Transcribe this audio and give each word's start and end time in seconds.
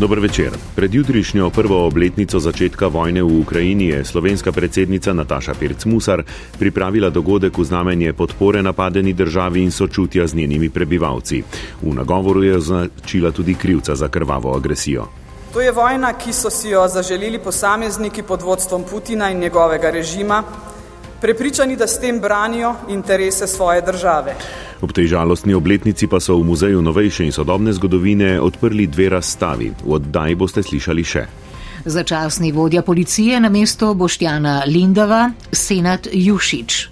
Dober 0.00 0.18
večer. 0.18 0.50
Pred 0.76 0.94
jutrišnjo 0.94 1.50
prvo 1.50 1.86
obletnico 1.86 2.40
začetka 2.40 2.86
vojne 2.86 3.22
v 3.22 3.40
Ukrajini 3.40 3.86
je 3.92 4.04
slovenska 4.04 4.52
predsednica 4.52 5.12
Nataša 5.12 5.52
Pirc-Musar 5.60 6.22
pripravila 6.58 7.10
dogodek 7.10 7.58
v 7.58 7.64
znamenje 7.64 8.12
podpore 8.12 8.62
napadeni 8.62 9.12
državi 9.12 9.60
in 9.62 9.70
sočutja 9.70 10.26
z 10.26 10.34
njenimi 10.34 10.70
prebivalci. 10.70 11.42
V 11.82 11.94
nagovoru 11.94 12.42
je 12.42 12.56
označila 12.56 13.30
tudi 13.30 13.54
krivca 13.54 13.94
za 13.94 14.08
krvavo 14.08 14.56
agresijo. 14.56 15.04
To 15.52 15.60
je 15.60 15.72
vojna, 15.72 16.12
ki 16.16 16.32
so 16.32 16.50
si 16.50 16.68
jo 16.72 16.88
zaželeli 16.88 17.38
posamezniki 17.38 18.22
pod 18.22 18.42
vodstvom 18.42 18.84
Putina 18.90 19.30
in 19.30 19.38
njegovega 19.38 19.90
režima, 19.90 20.42
prepričani, 21.20 21.76
da 21.76 21.86
s 21.86 22.00
tem 22.00 22.20
branijo 22.20 22.74
interese 22.88 23.46
svoje 23.46 23.82
države. 23.82 24.34
Ob 24.80 24.92
tej 24.92 25.06
žalostni 25.06 25.54
obletnici 25.54 26.06
pa 26.06 26.20
so 26.20 26.36
v 26.40 26.44
Muzeju 26.44 26.82
novejše 26.82 27.24
in 27.24 27.32
sodobne 27.32 27.72
zgodovine 27.72 28.40
odprli 28.40 28.86
dve 28.86 29.08
razstavi. 29.08 29.72
V 29.84 29.92
oddaji 29.92 30.34
boste 30.34 30.62
slišali 30.62 31.04
še. 31.04 31.26
Začasni 31.84 32.52
vodja 32.52 32.82
policije 32.82 33.40
na 33.40 33.48
mesto 33.48 33.94
Boštjana 33.94 34.62
Lindava, 34.66 35.30
Senat 35.52 36.08
Jušič. 36.12 36.88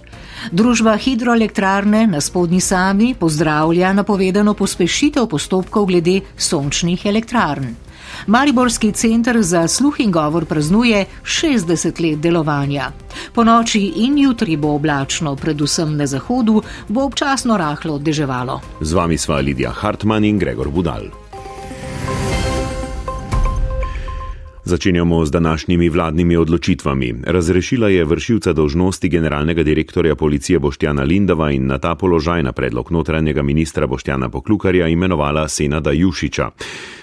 Družba 0.51 0.95
hidroelektrarne 0.97 2.07
na 2.07 2.21
spodnji 2.21 2.61
sami 2.61 3.13
pozdravlja 3.13 3.93
napovedano 3.93 4.53
pospešitev 4.53 5.27
postopkov 5.27 5.85
glede 5.85 6.21
sončnih 6.37 7.05
elektrarn. 7.05 7.88
Mariborski 8.27 8.91
center 8.91 9.41
za 9.41 9.67
sluh 9.67 9.99
in 9.99 10.11
govor 10.11 10.45
praznuje 10.45 11.05
60 11.23 12.09
let 12.09 12.19
delovanja. 12.19 12.91
Po 13.33 13.43
noči 13.43 13.93
in 13.95 14.17
jutri 14.17 14.57
bo 14.57 14.75
oblačno, 14.75 15.35
predvsem 15.35 15.97
na 15.97 16.07
zahodu, 16.07 16.61
bo 16.87 17.03
občasno 17.03 17.57
rahlo 17.57 17.99
deževalo. 17.99 18.61
Z 18.81 18.93
vami 18.93 19.17
sva 19.17 19.39
Lidija 19.39 19.71
Hartmann 19.71 20.25
in 20.25 20.39
Gregor 20.39 20.69
Budal. 20.69 21.09
Začenjamo 24.69 25.25
z 25.25 25.31
današnjimi 25.31 25.89
vladnimi 25.89 26.37
odločitvami. 26.37 27.15
Razrešila 27.23 27.89
je 27.89 28.05
vršilca 28.05 28.53
dožnosti 28.53 29.09
generalnega 29.09 29.63
direktorja 29.63 30.15
policije 30.15 30.59
Boštjana 30.59 31.03
Lindava 31.03 31.51
in 31.51 31.65
na 31.67 31.77
ta 31.77 31.95
položaj 31.95 32.43
na 32.43 32.51
predlog 32.51 32.91
notranjega 32.91 33.41
ministra 33.41 33.87
Boštjana 33.87 34.29
Poklukarja 34.29 34.87
imenovala 34.87 35.47
Senada 35.47 35.91
Jušiča. 35.91 36.49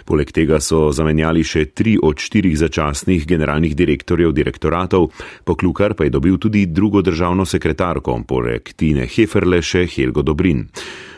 Poleg 0.07 0.31
tega 0.31 0.61
so 0.63 0.93
zamenjali 0.95 1.43
še 1.43 1.65
tri 1.75 1.97
od 1.99 2.21
štirih 2.23 2.55
začasnih 2.59 3.27
generalnih 3.27 3.75
direktorjev 3.75 4.31
direktoratov, 4.33 5.11
Poklukar 5.45 5.97
pa 5.99 6.07
je 6.07 6.15
dobil 6.15 6.39
tudi 6.39 6.67
drugo 6.67 7.03
državno 7.03 7.47
sekretarko, 7.47 8.15
poleg 8.27 8.71
Tine 8.77 9.09
Heferle 9.11 9.59
še 9.63 9.87
Helgo 9.91 10.23
Dobrin. 10.23 10.63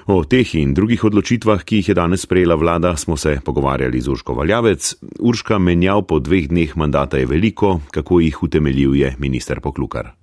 O 0.09 0.23
teh 0.25 0.55
in 0.57 0.73
drugih 0.73 1.05
odločitvah, 1.05 1.67
ki 1.69 1.83
jih 1.83 1.91
je 1.93 1.97
danes 1.99 2.25
sprejela 2.25 2.57
vlada, 2.57 2.95
smo 2.97 3.17
se 3.21 3.41
pogovarjali 3.45 4.01
z 4.01 4.09
Urško 4.09 4.39
Valjavec. 4.41 4.95
Urška 5.21 5.59
menjav 5.61 6.07
po 6.09 6.17
dveh 6.17 6.49
dneh 6.49 6.73
mandata 6.81 7.21
je 7.21 7.29
veliko, 7.29 7.83
kako 7.93 8.23
jih 8.25 8.43
utemeljuje 8.43 9.17
minister 9.21 9.61
Poklukar. 9.61 10.15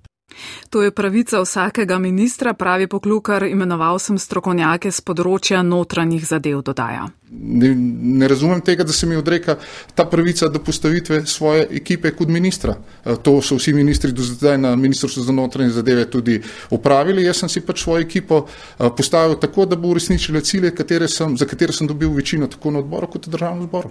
To 0.70 0.82
je 0.82 0.90
pravica 0.90 1.40
vsakega 1.40 1.98
ministra, 1.98 2.54
pravi 2.54 2.86
poklukar, 2.86 3.46
imenoval 3.46 3.98
sem 3.98 4.18
strokovnjake 4.18 4.90
z 4.90 5.04
področja 5.06 5.62
notranjih 5.62 6.26
zadev, 6.26 6.62
dodaja. 6.66 7.06
Ne, 7.30 7.74
ne 7.74 8.28
razumem 8.28 8.60
tega, 8.60 8.84
da 8.84 8.92
se 8.92 9.06
mi 9.06 9.16
odreka 9.16 9.56
ta 9.94 10.04
pravica 10.04 10.48
do 10.48 10.58
postavitve 10.58 11.26
svoje 11.26 11.66
ekipe 11.70 12.10
kot 12.10 12.28
ministra. 12.28 12.76
E, 13.04 13.16
to 13.22 13.40
so 13.42 13.56
vsi 13.58 13.72
ministri 13.74 14.12
do 14.12 14.22
zdaj 14.22 14.58
na 14.58 14.76
Ministrstvu 14.76 15.22
za 15.22 15.32
notranje 15.32 15.70
zadeve 15.70 16.04
tudi 16.10 16.42
upravili. 16.70 17.24
Jaz 17.24 17.40
sem 17.42 17.48
si 17.48 17.60
pač 17.60 17.82
svojo 17.82 18.04
ekipo 18.06 18.44
e, 18.46 18.90
postavil 18.96 19.34
tako, 19.42 19.66
da 19.66 19.76
bo 19.76 19.88
uresničila 19.88 20.40
cilje, 20.40 20.70
katere 20.70 21.08
sem, 21.08 21.34
za 21.36 21.48
katere 21.50 21.72
sem 21.72 21.86
dobil 21.86 22.12
večino 22.14 22.46
tako 22.46 22.70
na 22.70 22.78
odboru 22.78 23.10
kot 23.10 23.26
v 23.26 23.34
državnem 23.34 23.66
zboru. 23.66 23.90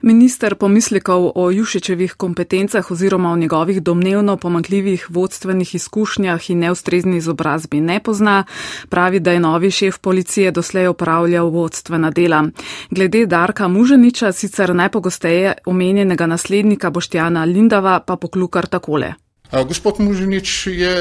Minister 0.00 0.54
pomislikov 0.54 1.32
o 1.34 1.50
Jušičevih 1.50 2.16
kompetencah 2.16 2.90
oziroma 2.90 3.32
o 3.32 3.36
njegovih 3.36 3.82
domnevno 3.82 4.36
pomankljivih 4.36 5.06
vodstvenih 5.10 5.74
izkušnjah 5.74 6.50
in 6.50 6.58
neustrezni 6.58 7.16
izobrazbi 7.16 7.80
ne 7.80 8.00
pozna, 8.00 8.44
pravi, 8.88 9.20
da 9.20 9.32
je 9.32 9.40
novi 9.40 9.70
šef 9.70 9.98
policije 9.98 10.50
doslej 10.50 10.86
opravljal 10.86 11.48
vodstvena 11.48 12.10
dela. 12.10 12.48
Glede 12.90 13.26
Darka 13.26 13.68
Muženiča, 13.68 14.32
sicer 14.32 14.74
najpogosteje 14.74 15.54
omenjenega 15.66 16.26
naslednika 16.26 16.90
Boštjana 16.90 17.44
Lindava, 17.44 18.00
pa 18.00 18.16
poklukar 18.16 18.66
takole. 18.66 19.14
A, 19.50 19.62
gospod 19.62 20.00
Muženič 20.00 20.66
je, 20.66 20.94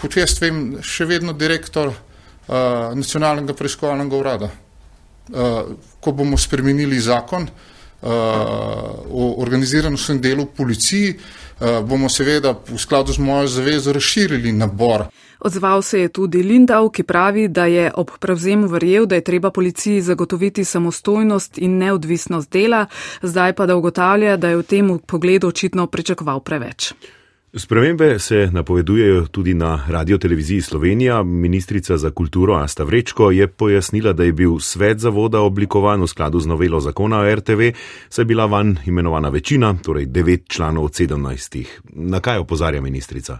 kot 0.00 0.16
jaz 0.16 0.38
vem, 0.42 0.78
še 0.82 1.06
vedno 1.10 1.32
direktor 1.32 1.92
a, 1.92 2.92
nacionalnega 2.94 3.56
preiskovalnega 3.58 4.16
urada. 4.16 4.50
A, 4.50 5.52
ko 6.00 6.12
bomo 6.12 6.38
spremenili 6.38 7.00
zakon 7.00 7.48
o 8.02 9.34
organiziranosti 9.38 10.18
delu 10.18 10.44
v 10.44 10.56
policiji, 10.56 11.14
a, 11.60 11.80
bomo 11.80 12.08
seveda 12.08 12.54
v 12.68 12.78
skladu 12.78 13.12
z 13.12 13.18
mojo 13.18 13.46
zavezo 13.48 13.92
razširili 13.92 14.52
nabor. 14.52 15.06
Odzval 15.40 15.82
se 15.82 16.00
je 16.00 16.08
tudi 16.08 16.42
Lindav, 16.42 16.88
ki 16.88 17.02
pravi, 17.02 17.48
da 17.48 17.66
je 17.66 17.90
ob 17.94 18.10
prevzemu 18.20 18.66
verjel, 18.66 19.06
da 19.06 19.14
je 19.14 19.24
treba 19.24 19.50
policiji 19.50 20.00
zagotoviti 20.00 20.64
samostojnost 20.64 21.58
in 21.58 21.78
neodvisnost 21.78 22.52
dela, 22.52 22.86
zdaj 23.22 23.52
pa 23.52 23.66
da 23.66 23.76
ugotavlja, 23.76 24.36
da 24.36 24.48
je 24.48 24.56
v 24.56 24.62
tem 24.62 24.98
pogledu 25.06 25.48
očitno 25.48 25.86
pričakoval 25.86 26.40
preveč. 26.40 26.92
Spremembe 27.56 28.18
se 28.18 28.50
napovedujejo 28.52 29.26
tudi 29.26 29.54
na 29.54 29.84
Radio 29.88 30.18
Televiziji 30.18 30.60
Slovenija. 30.60 31.22
Ministrica 31.22 31.96
za 31.96 32.10
kulturo 32.10 32.54
Asta 32.54 32.84
Vrečko 32.84 33.30
je 33.30 33.46
pojasnila, 33.46 34.12
da 34.12 34.24
je 34.24 34.32
bil 34.32 34.58
svet 34.58 34.98
zavoda 34.98 35.40
oblikovan 35.40 36.02
v 36.02 36.06
skladu 36.06 36.40
z 36.40 36.46
novelo 36.46 36.80
zakona 36.80 37.18
o 37.18 37.34
RTV, 37.34 37.70
saj 38.08 38.22
je 38.22 38.26
bila 38.26 38.46
van 38.46 38.76
imenovana 38.86 39.28
večina, 39.28 39.74
torej 39.82 40.06
devet 40.06 40.48
članov 40.48 40.84
od 40.84 40.94
sedemnajstih. 40.94 41.80
Na 41.92 42.20
kaj 42.20 42.38
opozarja 42.38 42.80
ministrica? 42.80 43.38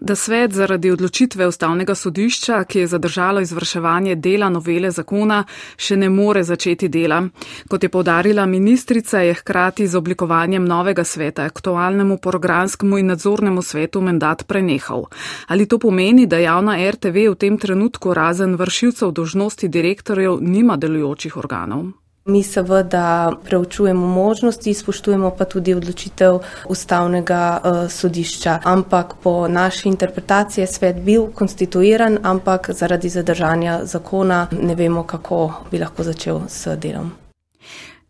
Da 0.00 0.16
svet 0.16 0.52
zaradi 0.52 0.90
odločitve 0.90 1.46
ustavnega 1.46 1.94
sodišča, 1.94 2.64
ki 2.64 2.78
je 2.78 2.86
zadržalo 2.86 3.40
izvrševanje 3.40 4.14
dela 4.14 4.48
novele 4.48 4.90
zakona, 4.90 5.44
še 5.76 5.96
ne 5.96 6.08
more 6.08 6.42
začeti 6.44 6.88
dela. 6.88 7.22
Kot 7.68 7.82
je 7.82 7.88
povdarila 7.88 8.46
ministrica, 8.46 9.20
je 9.20 9.34
hkrati 9.34 9.86
z 9.86 9.96
oblikovanjem 9.96 10.64
novega 10.64 11.04
sveta 11.04 11.44
aktualnemu 11.44 12.18
programskemu 12.18 12.98
in 12.98 13.06
nadzornemu 13.06 13.62
svetu 13.62 14.00
mandat 14.00 14.46
prenehal. 14.46 15.06
Ali 15.46 15.66
to 15.66 15.78
pomeni, 15.78 16.26
da 16.26 16.38
javna 16.38 16.76
RTV 16.90 17.30
v 17.30 17.34
tem 17.34 17.58
trenutku 17.58 18.14
razen 18.14 18.56
vršilcev 18.56 19.12
dožnosti 19.12 19.68
direktorjev 19.68 20.38
nima 20.40 20.76
delujočih 20.76 21.36
organov? 21.36 21.90
Mi 22.24 22.42
seveda 22.42 23.32
preučujemo 23.44 24.06
možnosti, 24.06 24.74
spoštujemo 24.74 25.30
pa 25.38 25.44
tudi 25.44 25.74
odločitev 25.74 26.38
ustavnega 26.68 27.60
uh, 27.64 27.90
sodišča. 27.90 28.58
Ampak 28.64 29.14
po 29.22 29.48
naši 29.48 29.88
interpretaciji 29.88 30.62
je 30.62 30.66
svet 30.66 31.00
bil 31.00 31.26
konstituiran, 31.26 32.18
ampak 32.22 32.70
zaradi 32.70 33.08
zadržanja 33.08 33.80
zakona 33.84 34.46
ne 34.62 34.74
vemo, 34.74 35.02
kako 35.02 35.64
bi 35.70 35.78
lahko 35.78 36.02
začel 36.02 36.40
s 36.48 36.76
delom. 36.76 37.10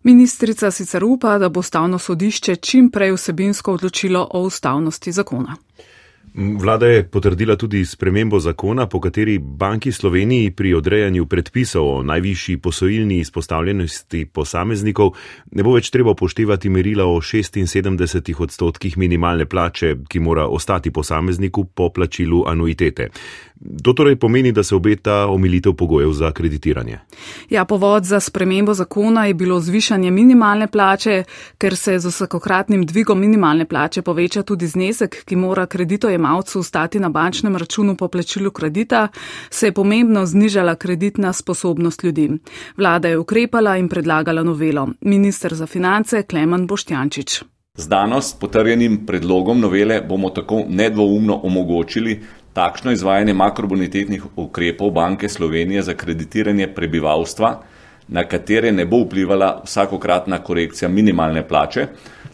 Ministrica 0.02 0.70
sicer 0.70 1.04
upa, 1.04 1.38
da 1.38 1.48
bo 1.48 1.60
ustavno 1.60 1.98
sodišče 1.98 2.56
čim 2.56 2.90
prej 2.90 3.12
vsebinsko 3.12 3.72
odločilo 3.72 4.28
o 4.30 4.40
ustavnosti 4.42 5.12
zakona. 5.12 5.56
Vlada 6.34 6.86
je 6.86 7.08
potrdila 7.08 7.56
tudi 7.56 7.84
spremembo 7.84 8.38
zakona, 8.38 8.86
po 8.86 9.00
kateri 9.00 9.38
banki 9.38 9.92
Sloveniji 9.92 10.50
pri 10.50 10.74
odrejanju 10.74 11.26
predpisov 11.26 11.88
o 11.88 12.02
najvišji 12.02 12.56
posojilni 12.56 13.18
izpostavljenosti 13.18 14.24
posameznikov 14.26 15.10
ne 15.50 15.62
bo 15.66 15.74
več 15.74 15.90
treba 15.90 16.14
upoštevati 16.14 16.70
merila 16.70 17.04
o 17.04 17.18
76 17.18 18.42
odstotkih 18.42 18.98
minimalne 18.98 19.46
plače, 19.46 19.96
ki 20.08 20.20
mora 20.20 20.46
ostati 20.46 20.90
posamezniku 20.90 21.64
po 21.64 21.90
plačilu 21.90 22.44
anuitete. 22.46 23.08
To 23.82 23.92
torej 23.92 24.16
pomeni, 24.16 24.52
da 24.52 24.62
se 24.62 24.74
obeta 24.74 25.26
omilitev 25.28 25.72
pogojev 25.72 26.12
za 26.12 26.32
kreditiranje. 26.32 26.98
Ja, 27.50 27.64
povod 27.64 28.04
za 28.04 28.20
spremembo 28.20 28.74
zakona 28.74 29.26
je 29.26 29.34
bilo 29.34 29.60
zvišanje 29.60 30.10
minimalne 30.10 30.66
plače, 30.66 31.24
ker 31.58 31.76
se 31.76 31.98
z 31.98 32.08
vsakokratnim 32.08 32.86
dvigom 32.86 33.20
minimalne 33.20 33.68
plače 33.68 34.02
poveča 34.02 34.42
tudi 34.42 34.66
znesek, 34.66 35.24
ki 35.24 35.36
mora 35.36 35.66
kreditojemalcu 35.66 36.62
stati 36.62 37.00
na 37.00 37.08
bančnem 37.08 37.56
računu 37.56 37.96
po 37.96 38.08
plačilu 38.08 38.50
kredita, 38.50 39.08
se 39.50 39.66
je 39.66 39.72
pomembno 39.72 40.26
znižala 40.26 40.74
kreditna 40.74 41.32
sposobnost 41.32 42.04
ljudi. 42.04 42.30
Vlada 42.76 43.08
je 43.08 43.18
ukrepala 43.18 43.76
in 43.76 43.88
predlagala 43.88 44.42
novelo. 44.42 44.88
Ministr 45.00 45.54
za 45.54 45.66
finance 45.66 46.22
Klemen 46.22 46.66
Boštjančič. 46.66 47.42
Z 47.80 47.88
danes 47.88 48.34
potrjenim 48.36 49.06
predlogom 49.06 49.60
novele 49.60 50.02
bomo 50.08 50.30
tako 50.30 50.62
nedvoumno 50.68 51.40
omogočili, 51.48 52.18
takšno 52.52 52.92
izvajanje 52.92 53.34
makrobonitetnih 53.34 54.24
ukrepov 54.36 54.90
Banke 54.90 55.28
Slovenije 55.28 55.82
za 55.82 55.94
kreditiranje 55.94 56.68
prebivalstva 56.74 57.54
na 58.10 58.24
katere 58.28 58.72
ne 58.72 58.84
bo 58.86 59.04
vplivala 59.04 59.62
vsakokratna 59.64 60.38
korekcija 60.42 60.88
minimalne 60.88 61.48
plače, 61.48 61.86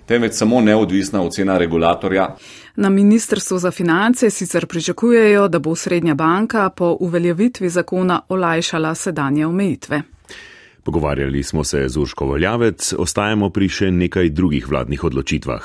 temveč 0.06 0.32
samo 0.32 0.60
neodvisna 0.60 1.22
ocena 1.22 1.58
regulatorja. 1.58 2.28
Na 2.76 2.88
Ministrstvu 2.88 3.58
za 3.58 3.70
finance 3.70 4.30
sicer 4.30 4.66
pričakujejo, 4.66 5.48
da 5.48 5.58
bo 5.58 5.74
srednja 5.74 6.14
banka 6.14 6.70
po 6.70 6.96
uveljavitvi 7.00 7.68
zakona 7.68 8.20
olajšala 8.28 8.94
sedanje 8.94 9.46
omejitve. 9.46 10.02
Pogovarjali 10.86 11.42
smo 11.42 11.64
se 11.64 11.88
z 11.88 11.96
Urško 11.96 12.26
Valjavec, 12.26 12.92
ostajamo 12.98 13.48
pri 13.50 13.66
še 13.66 13.88
nekaj 13.90 14.28
drugih 14.30 14.68
vladnih 14.70 15.02
odločitvah. 15.04 15.64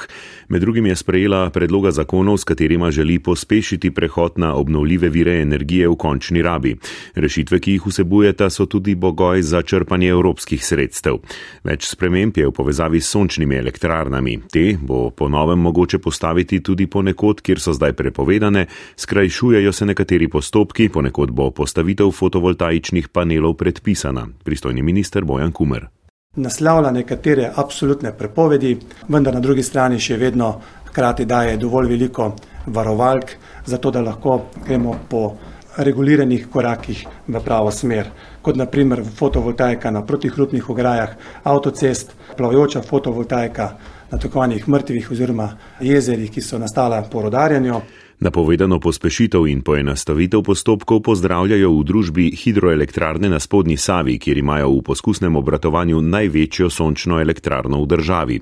Med 0.50 0.64
drugim 0.66 0.88
je 0.90 0.96
sprejela 0.98 1.44
predloga 1.54 1.92
zakonov, 1.94 2.40
s 2.42 2.48
katerima 2.50 2.90
želi 2.92 3.20
pospešiti 3.20 3.92
prehod 3.94 4.40
na 4.42 4.56
obnovljive 4.58 5.12
vire 5.14 5.36
energije 5.42 5.90
v 5.90 5.96
končni 5.96 6.42
rabi. 6.42 6.74
Rešitve, 7.14 7.60
ki 7.62 7.76
jih 7.76 7.86
vsebujeta, 7.86 8.48
so 8.50 8.66
tudi 8.66 8.96
bogoj 8.96 9.44
za 9.46 9.62
črpanje 9.62 10.10
evropskih 10.10 10.66
sredstev. 10.66 11.22
Več 11.70 11.92
sprememb 11.92 12.42
je 12.42 12.50
v 12.50 12.56
povezavi 12.58 12.98
s 12.98 13.14
sončnimi 13.14 13.62
elektrarnami. 13.62 14.40
Te 14.50 14.66
bo 14.82 15.12
po 15.14 15.30
novem 15.30 15.62
mogoče 15.62 16.02
postaviti 16.02 16.64
tudi 16.66 16.90
ponekod, 16.90 17.46
kjer 17.46 17.62
so 17.62 17.76
zdaj 17.78 17.94
prepovedane, 17.94 18.66
skrajšujejo 18.98 19.70
se 19.70 19.86
nekateri 19.86 20.32
postopki, 20.34 20.90
ponekod 20.90 21.30
bo 21.30 21.52
postavitev 21.54 22.10
fotovoltaičnih 22.10 23.14
panelov 23.14 23.54
predpisana. 23.62 24.26
Pristojni 24.44 24.82
minister 24.82 25.11
minister 25.12 25.26
Bojan 25.26 25.52
Kumer. 25.52 25.88
Naslavlja 26.36 26.92
nekatere 26.92 27.52
absolutne 27.56 28.14
prepovedi, 28.18 28.78
vendar 29.10 29.34
na 29.34 29.40
drugi 29.40 29.64
strani 29.64 30.00
še 30.00 30.18
vedno 30.18 30.62
hkrati 30.88 31.26
daje 31.26 31.58
dovolj 31.58 31.90
veliko 31.90 32.36
varovalk, 32.68 33.32
zato 33.66 33.92
da 33.92 34.02
lahko 34.02 34.46
gremo 34.66 34.96
po 35.10 35.36
reguliranih 35.78 36.48
korakih 36.52 37.04
v 37.28 37.40
pravo 37.44 37.72
smer, 37.72 38.08
kot 38.42 38.56
naprimer 38.56 39.04
fotovoltaika 39.04 39.92
na 39.92 40.02
protihrupnih 40.06 40.70
ograjah, 40.70 41.18
avtocest, 41.44 42.16
plavajoča 42.38 42.82
fotovoltaika 42.82 43.72
na 44.12 44.18
tako 44.18 44.40
imenovanih 44.40 44.68
mrtvih 44.68 45.12
oziroma 45.12 45.50
jezerih, 45.80 46.32
ki 46.32 46.42
so 46.42 46.58
nastala 46.60 47.02
po 47.12 47.22
rodarjanju. 47.22 47.82
Napovedano 48.22 48.78
pospešitev 48.80 49.48
in 49.50 49.66
poenostavitev 49.66 50.44
postopkov 50.46 51.02
pozdravljajo 51.02 51.72
v 51.74 51.84
družbi 51.84 52.26
hidroelektrarne 52.38 53.26
na 53.26 53.40
spodnji 53.42 53.78
Savi, 53.82 54.20
kjer 54.22 54.38
imajo 54.38 54.70
v 54.78 54.84
poskusnem 54.86 55.36
obratovanju 55.36 56.02
največjo 56.06 56.70
sončno 56.70 57.18
elektrarno 57.18 57.82
v 57.82 57.90
državi. 57.90 58.40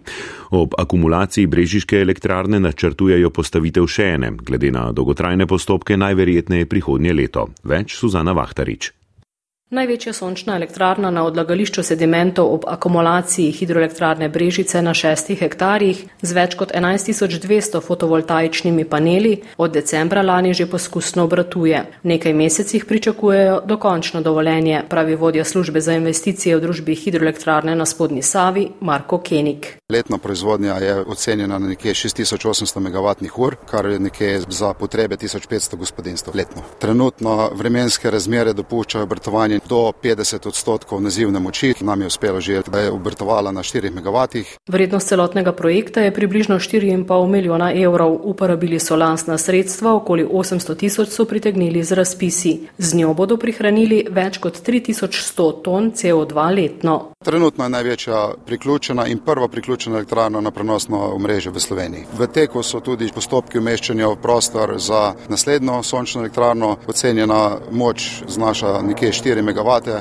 Ob 0.52 0.76
akumulaciji 0.76 1.48
brežiške 1.48 1.96
elektrarne 1.96 2.60
načrtujejo 2.60 3.32
postavitev 3.32 3.88
še 3.88 4.12
ene, 4.20 4.36
glede 4.36 4.76
na 4.76 4.92
dolgotrajne 4.92 5.48
postopke 5.48 5.96
najverjetneje 5.96 6.68
prihodnje 6.68 7.16
leto. 7.16 7.48
Več 7.64 7.96
Suzana 7.96 8.36
Vahtarič. 8.36 8.99
Največja 9.70 10.14
sončna 10.18 10.56
elektrarna 10.56 11.12
na 11.14 11.22
odlagališču 11.30 11.84
sedimentov 11.86 12.48
ob 12.54 12.64
akumulaciji 12.68 13.52
hidroelektrarne 13.54 14.30
Brežice 14.30 14.82
na 14.82 14.96
šestih 14.98 15.44
hektarjih 15.44 16.00
z 16.22 16.34
več 16.34 16.56
kot 16.58 16.72
11200 16.74 17.78
fotovoltaičnimi 17.86 18.88
paneli 18.90 19.36
od 19.58 19.70
decembra 19.72 20.24
lani 20.26 20.56
že 20.58 20.66
poskusno 20.66 21.28
obratuje. 21.30 21.84
V 22.02 22.10
nekaj 22.10 22.34
mesecih 22.34 22.86
pričakujejo 22.86 23.60
dokončno 23.66 24.22
dovoljenje, 24.22 24.82
pravi 24.90 25.16
vodja 25.16 25.46
službe 25.46 25.82
za 25.82 25.94
investicije 25.94 26.58
v 26.58 26.66
družbi 26.66 26.96
hidroelektrarne 26.96 27.76
na 27.76 27.86
spodnji 27.86 28.26
Savi 28.26 28.72
Marko 28.82 29.22
Kenik. 29.22 29.76
Letna 29.90 30.18
proizvodnja 30.18 30.74
je 30.82 30.98
ocenjena 31.06 31.60
na 31.60 31.68
nekje 31.68 31.94
6800 31.94 32.80
MWh, 32.80 33.54
kar 33.70 33.86
je 33.86 34.00
nekje 34.00 34.42
za 34.50 34.74
potrebe 34.74 35.16
1500 35.16 35.76
gospodinstv 35.76 36.32
letno. 36.34 36.62
Trenutno 36.80 37.50
vremenske 37.54 38.10
razmere 38.12 38.54
dopuščajo 38.54 39.04
obratovanje 39.04 39.59
do 39.68 39.92
50 40.04 40.48
odstotkov 40.48 41.02
nazivne 41.02 41.40
moči, 41.40 41.74
ki 41.74 41.84
nam 41.84 42.02
je 42.02 42.08
uspelo 42.08 42.42
že, 42.42 42.62
da 42.68 42.80
je 42.80 42.92
obrtovala 42.92 43.52
na 43.52 43.64
4 43.64 43.92
MW. 43.92 44.44
Vrednost 44.68 45.08
celotnega 45.08 45.52
projekta 45.52 46.02
je 46.02 46.14
približno 46.14 46.60
4,5 46.60 47.28
milijona 47.28 47.74
evrov. 47.74 48.20
Uporabili 48.24 48.80
so 48.80 48.96
lansna 48.96 49.38
sredstva, 49.38 49.96
okoli 49.96 50.26
800 50.26 50.76
tisoč 50.76 51.10
so 51.10 51.26
pritegnili 51.26 51.84
z 51.84 51.92
razpisi. 51.92 52.60
Z 52.78 52.96
njo 52.96 53.14
bodo 53.14 53.38
prihranili 53.38 54.06
več 54.10 54.38
kot 54.38 54.62
3100 54.68 55.62
ton 55.64 55.92
CO2 55.92 56.56
letno. 56.56 57.12
Trenutno 57.24 57.66
je 57.66 57.70
največja 57.70 58.20
priključena 58.46 59.08
in 59.08 59.20
prva 59.20 59.48
priključena 59.48 59.96
elektrarna 59.96 60.42
na 60.42 60.52
prenosno 60.52 61.00
omrežje 61.16 61.52
v 61.52 61.60
Sloveniji. 61.60 62.06
V 62.18 62.28
teku 62.28 62.64
so 62.64 62.80
tudi 62.80 63.10
postopki 63.16 63.60
umeščanja 63.60 64.08
v 64.08 64.16
prostor 64.22 64.76
za 64.78 65.14
naslednjo 65.30 65.84
sončno 65.84 66.22
elektrarno. 66.22 66.78
Ocenjena 66.88 67.58
moč 67.72 68.24
znaša 68.28 68.82
nekje 68.82 69.12
4 69.12 69.42
MW. 69.42 69.49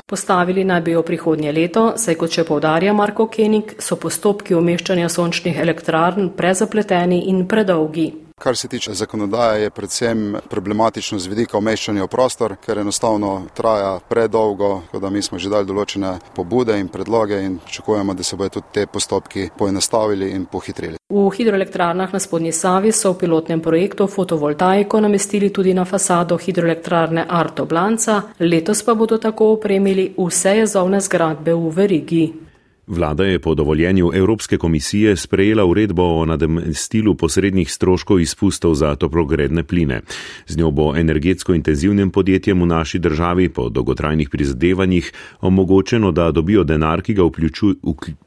Postavili 0.05 0.63
naj 0.63 0.81
bi 0.81 0.91
jo 0.91 1.03
prihodnje 1.03 1.51
leto, 1.51 1.93
saj 1.97 2.15
kot 2.15 2.33
še 2.33 2.45
povdarja 2.47 2.93
Marko 2.93 3.27
Kenik, 3.27 3.75
so 3.79 3.95
postopki 3.95 4.55
umeščanja 4.55 5.09
sončnih 5.09 5.59
elektrarn 5.59 6.31
prezapleteni 6.37 7.25
in 7.29 7.45
predolgi. 7.47 8.28
Kar 8.39 8.55
se 8.55 8.67
tiče 8.67 8.93
zakonodaje, 8.93 9.63
je 9.63 9.69
predvsem 9.69 10.35
problematično 10.49 11.19
z 11.19 11.27
vidika 11.27 11.57
umeščanja 11.57 12.05
v 12.05 12.07
prostor, 12.07 12.55
ker 12.63 12.79
enostavno 12.79 13.49
traja 13.53 13.99
predolgo, 14.09 14.81
tako 14.85 14.99
da 14.99 15.09
mi 15.09 15.21
smo 15.21 15.39
že 15.39 15.51
dali 15.51 15.67
določene 15.67 16.13
pobude 16.35 16.79
in 16.79 16.87
predloge 16.87 17.41
in 17.43 17.59
pričakujemo, 17.59 18.13
da 18.15 18.23
se 18.23 18.39
bodo 18.39 18.49
tudi 18.49 18.71
te 18.73 18.87
postopki 18.87 19.49
poenostavili 19.57 20.31
in 20.31 20.45
pohitrili. 20.45 20.95
V 21.11 21.27
hidroelektrarnah 21.35 22.13
na 22.13 22.19
spodnji 22.19 22.55
Savi 22.55 22.91
so 22.95 23.11
v 23.11 23.19
pilotnem 23.25 23.61
projektu 23.61 24.07
fotovoltaiko 24.07 25.01
namestili 25.03 25.49
tudi 25.49 25.73
na 25.73 25.85
fasado 25.85 26.37
hidroelektrarne 26.37 27.25
Arto 27.27 27.65
Blanca, 27.65 28.21
letos 28.39 28.83
pa 28.83 28.95
bodo 28.95 29.17
tako 29.17 29.57
opremili 29.57 30.13
vse 30.17 30.61
jezovne 30.63 31.01
zgradbe 31.01 31.53
v 31.53 31.73
verigi. 31.75 32.48
Vlada 32.89 33.25
je 33.25 33.39
po 33.39 33.55
dovoljenju 33.55 34.11
Evropske 34.13 34.57
komisije 34.57 35.15
sprejela 35.15 35.65
uredbo 35.65 36.03
o 36.03 36.25
nadomestilu 36.25 37.15
posrednih 37.15 37.71
stroškov 37.71 38.19
izpustov 38.19 38.73
za 38.73 38.95
toplogredne 38.95 39.63
pline. 39.63 40.01
Z 40.47 40.57
njo 40.57 40.71
bo 40.71 40.95
energetsko 40.95 41.53
intenzivnim 41.53 42.09
podjetjem 42.11 42.61
v 42.61 42.65
naši 42.65 42.99
državi 42.99 43.49
po 43.49 43.69
dolgotrajnih 43.69 44.29
prizadevanjih 44.29 45.13
omogočeno, 45.41 46.11
da 46.11 46.31
dobijo 46.31 46.63
denar, 46.63 47.01
ki 47.01 47.13
ga 47.13 47.23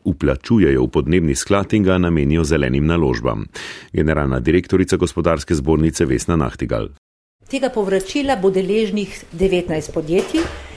uplačujejo 0.05 0.85
v 0.85 0.89
podnebni 0.89 1.35
sklad 1.35 1.75
in 1.75 1.83
ga 1.83 1.99
namenijo 1.99 2.45
zelenim 2.45 2.87
naložbam. 2.87 3.47
Generalna 3.93 4.41
direktorica 4.41 4.97
gospodarske 4.97 5.55
zbornice 5.55 6.05
Vesna 6.05 6.37
Nahtigal. 6.37 6.89
Tega 7.51 7.69
povračila 7.69 8.37
bo 8.37 8.51
deležnih 8.51 9.25
19 9.33 9.93
podjetij. 9.95 10.72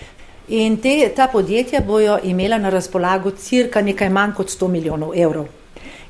In 0.47 0.77
te, 0.77 1.09
ta 1.15 1.27
podjetja 1.27 1.81
bojo 1.81 2.19
imela 2.23 2.57
na 2.57 2.69
razpolago 2.69 3.31
cirka 3.31 3.81
nekaj 3.81 4.09
manj 4.09 4.35
kot 4.37 4.49
100 4.53 4.67
milijonov 4.67 5.15
evrov. 5.17 5.47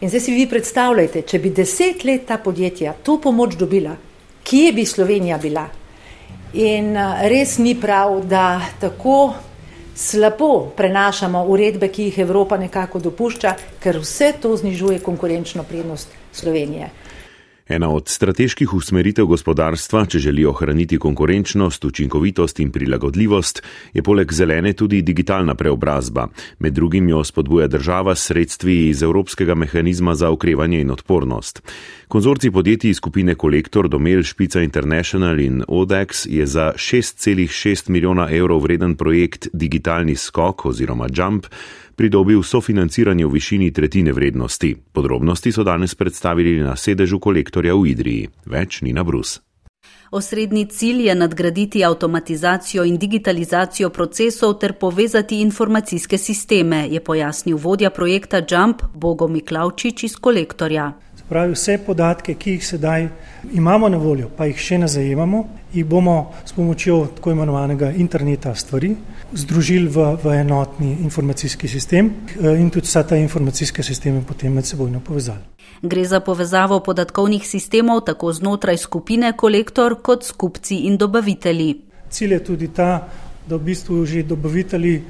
In 0.01 0.09
zdaj 0.09 0.19
si 0.19 0.33
vi 0.35 0.43
predstavljajte, 0.49 1.21
če 1.21 1.39
bi 1.39 1.49
deset 1.55 2.03
let 2.03 2.25
ta 2.27 2.37
podjetja 2.37 2.93
to 3.03 3.15
pomoč 3.21 3.55
dobila, 3.55 3.95
kje 4.43 4.73
bi 4.73 4.85
Slovenija 4.85 5.37
bila? 5.37 5.63
In 6.53 6.97
res 7.31 7.57
ni 7.57 7.77
prav, 7.79 8.19
da 8.27 8.59
tako 8.79 9.33
slabo 9.95 10.71
prenašamo 10.75 11.45
uredbe, 11.47 11.87
ki 11.87 12.09
jih 12.09 12.19
Evropa 12.19 12.57
nekako 12.57 12.99
dopušča, 12.99 13.55
ker 13.79 13.99
vse 14.03 14.33
to 14.41 14.51
znižuje 14.57 14.99
konkurenčno 14.99 15.63
prednost 15.63 16.11
Slovenije. 16.33 16.91
Ena 17.67 17.89
od 17.89 18.09
strateških 18.09 18.73
usmeritev 18.77 19.25
gospodarstva, 19.25 20.03
če 20.05 20.19
želi 20.21 20.43
ohraniti 20.45 20.99
konkurenčnost, 21.01 21.85
učinkovitost 21.85 22.59
in 22.61 22.69
prilagodljivost, 22.71 23.63
je 23.93 24.03
poleg 24.05 24.33
zelene 24.33 24.73
tudi 24.77 25.01
digitalna 25.01 25.55
preobrazba. 25.57 26.27
Med 26.59 26.77
drugim 26.77 27.09
jo 27.09 27.23
spodbuja 27.23 27.67
država 27.67 28.15
s 28.15 28.27
sredstvi 28.29 28.75
iz 28.89 29.01
Evropskega 29.03 29.55
mehanizma 29.55 30.13
za 30.15 30.29
okrevanje 30.29 30.81
in 30.81 30.91
odpornost. 30.91 31.63
Konzorci 32.07 32.51
podjetij 32.51 32.93
skupine 32.93 33.35
Kolektor, 33.35 33.89
Domel, 33.89 34.23
Špica 34.23 34.61
International 34.61 35.39
in 35.39 35.63
Odex 35.67 36.25
je 36.29 36.45
za 36.47 36.73
6,6 36.75 37.89
milijona 37.89 38.29
evrov 38.31 38.61
vreden 38.61 38.95
projekt 38.95 39.47
Digitalni 39.53 40.15
skok 40.15 40.65
oziroma 40.65 41.07
Jump 41.13 41.45
pridobil 41.95 42.43
sofinanciranje 42.43 43.25
v 43.25 43.31
višini 43.31 43.71
tretjine 43.71 44.13
vrednosti. 44.13 44.75
Podrobnosti 44.91 45.51
so 45.51 45.63
danes 45.63 45.95
predstavili 45.95 46.59
na 46.59 46.75
sedežu 46.75 47.19
kolektorja 47.19 47.73
v 47.73 47.87
Idriji. 47.87 48.29
Več 48.45 48.81
ni 48.81 48.93
na 48.93 49.03
brus. 49.03 49.39
Osrednji 50.11 50.65
cilj 50.65 51.07
je 51.07 51.15
nadgraditi 51.15 51.83
avtomatizacijo 51.85 52.83
in 52.85 52.97
digitalizacijo 52.97 53.89
procesov 53.89 54.59
ter 54.59 54.73
povezati 54.73 55.41
informacijske 55.41 56.17
sisteme, 56.17 56.87
je 56.89 57.03
pojasnil 57.03 57.57
vodja 57.57 57.89
projekta 57.89 58.41
Jump 58.49 58.81
Bogo 58.93 59.27
Miklavčič 59.27 60.03
iz 60.03 60.15
kolektorja. 60.15 60.93
Pravi, 61.29 61.55
vse 61.57 61.79
podatke, 61.81 62.35
ki 62.37 62.51
jih 62.51 62.65
sedaj 62.67 63.07
imamo 63.53 63.89
na 63.89 63.97
voljo, 63.97 64.27
pa 64.37 64.45
jih 64.45 64.59
še 64.61 64.77
ne 64.77 64.87
zajemamo, 64.87 65.39
jih 65.73 65.85
bomo 65.89 66.33
s 66.45 66.53
pomočjo 66.53 66.99
tako 67.15 67.31
imenovanega 67.33 67.89
interneta 67.97 68.53
stvari 68.55 68.91
združili 69.33 69.89
v, 69.89 70.05
v 70.21 70.35
enotni 70.43 70.91
informacijski 71.01 71.67
sistem 71.67 72.11
eh, 72.13 72.59
in 72.61 72.69
tudi 72.69 72.85
vsa 72.85 73.03
ta 73.03 73.17
informacijske 73.17 73.83
sisteme 73.83 74.21
potem 74.21 74.53
med 74.53 74.69
sebojno 74.69 75.01
povezali. 75.01 75.41
Gre 75.81 76.05
za 76.05 76.19
povezavo 76.21 76.79
podatkovnih 76.85 77.47
sistemov 77.47 78.03
tako 78.05 78.29
znotraj 78.33 78.77
skupine 78.77 79.33
kolektor 79.33 79.97
kot 80.01 80.23
skupci 80.23 80.83
in 80.85 80.97
dobavitelji. 80.97 81.73
Cilj 82.09 82.33
je 82.33 82.43
tudi 82.43 82.67
ta, 82.69 83.07
da 83.49 83.55
v 83.57 83.65
bistvu 83.65 84.05
že 84.05 84.23
dobavitelji 84.23 85.01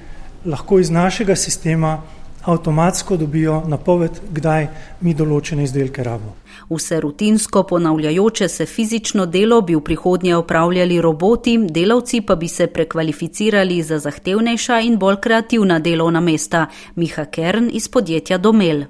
lahko 0.45 0.79
iz 0.79 0.89
našega 0.89 1.35
sistema 1.35 1.99
avtomatsko 2.45 3.17
dobijo 3.17 3.61
napoved, 3.67 4.21
kdaj 4.33 4.67
mi 5.01 5.13
določene 5.13 5.63
izdelke 5.65 6.03
rabimo. 6.03 6.35
Vse 6.69 6.99
rutinsko 6.99 7.63
ponavljajoče 7.63 8.47
se 8.47 8.65
fizično 8.65 9.25
delo 9.25 9.61
bi 9.61 9.75
v 9.75 9.81
prihodnje 9.81 10.35
opravljali 10.35 11.01
roboti, 11.01 11.57
delavci 11.69 12.21
pa 12.21 12.35
bi 12.35 12.47
se 12.47 12.67
prekvalificirali 12.67 13.83
za 13.83 13.99
zahtevnejša 13.99 14.79
in 14.79 14.97
bolj 14.97 15.15
kreativna 15.21 15.79
delovna 15.79 16.19
mesta. 16.19 16.65
Miha 16.95 17.25
Kern 17.25 17.69
iz 17.73 17.87
podjetja 17.87 18.37
Domel. 18.37 18.83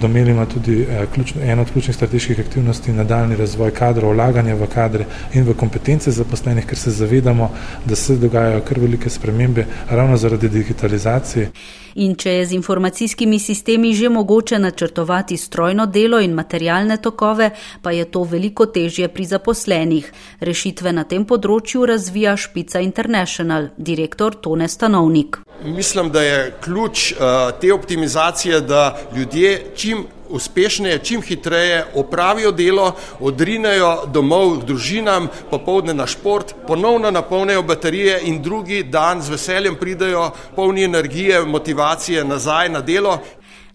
Domel 0.00 0.28
ima 0.28 0.46
tudi 0.46 0.80
eh, 0.82 1.06
ključno, 1.14 1.42
eno 1.42 1.62
od 1.62 1.72
ključnih 1.72 1.96
strateških 1.96 2.40
aktivnosti 2.40 2.92
nadaljni 2.92 3.36
razvoj 3.36 3.70
kadrov, 3.70 4.12
vlaganje 4.12 4.54
v 4.54 4.66
kadre 4.74 5.06
in 5.34 5.44
v 5.44 5.54
kompetence 5.54 6.10
zaposlenih, 6.10 6.66
ker 6.66 6.78
se 6.78 6.90
zavedamo, 6.90 7.50
da 7.84 7.96
se 7.96 8.16
dogajajo 8.16 8.60
kar 8.60 8.80
velike 8.80 9.10
spremembe 9.10 9.66
ravno 9.90 10.16
zaradi 10.16 10.48
digitalizacije. 10.48 11.50
In 11.96 12.12
če 12.14 12.32
je 12.32 12.46
z 12.46 12.52
informacijskimi 12.52 13.38
sistemi 13.40 13.94
že 13.96 14.08
mogoče 14.12 14.58
načrtovati 14.58 15.36
strojno 15.36 15.86
delo 15.86 16.20
in 16.20 16.34
materialne 16.36 16.96
tokove, 17.06 17.50
pa 17.82 17.94
je 17.94 18.04
to 18.10 18.24
veliko 18.26 18.66
težje 18.66 19.08
pri 19.08 19.28
zaposlenih. 19.30 20.10
Rešitve 20.40 20.92
na 20.92 21.06
tem 21.08 21.24
področju 21.28 21.86
razvija 21.86 22.36
Špica 22.36 22.82
International, 22.84 23.70
direktor 23.76 24.36
Tone 24.42 24.68
Stanovnik. 24.68 25.40
Mislim, 25.64 26.10
da 26.12 26.22
je 26.22 26.52
ključ 26.64 27.12
uh, 27.12 27.48
te 27.60 27.72
optimizacije, 27.72 28.60
da 28.60 28.98
ljudje 29.16 29.56
čim 29.76 30.04
uspešneje, 30.28 30.98
čim 30.98 31.22
hitreje 31.22 31.84
opravijo 31.94 32.52
delo, 32.52 32.92
odrinejo 33.20 34.06
domov 34.06 34.60
k 34.60 34.64
družinam, 34.64 35.28
popovdne 35.50 35.94
na 35.94 36.06
šport, 36.06 36.54
ponovno 36.66 37.10
napolnijo 37.10 37.62
baterije 37.62 38.20
in 38.24 38.42
drugi 38.42 38.82
dan 38.82 39.22
z 39.22 39.30
veseljem 39.30 39.76
pridajo 39.76 40.30
polni 40.56 40.84
energije, 40.84 41.44
motivacije 41.44 42.24
nazaj 42.24 42.68
na 42.68 42.80
delo. 42.80 43.18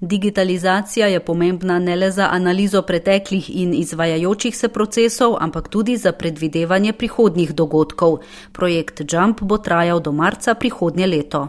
Digitalizacija 0.01 1.08
je 1.08 1.20
pomembna 1.20 1.79
ne 1.79 1.96
le 1.96 2.12
za 2.12 2.27
analizo 2.31 2.81
preteklih 2.81 3.50
in 3.53 3.74
izvajajočih 3.74 4.58
se 4.58 4.67
procesov, 4.67 5.36
ampak 5.39 5.67
tudi 5.67 5.98
za 5.98 6.12
predvidevanje 6.12 6.93
prihodnjih 6.93 7.53
dogodkov. 7.53 8.17
Projekt 8.51 9.01
Jump 9.13 9.41
bo 9.41 9.58
trajal 9.58 10.00
do 10.00 10.12
marca 10.12 10.53
prihodnje 10.53 11.08
leto. 11.08 11.48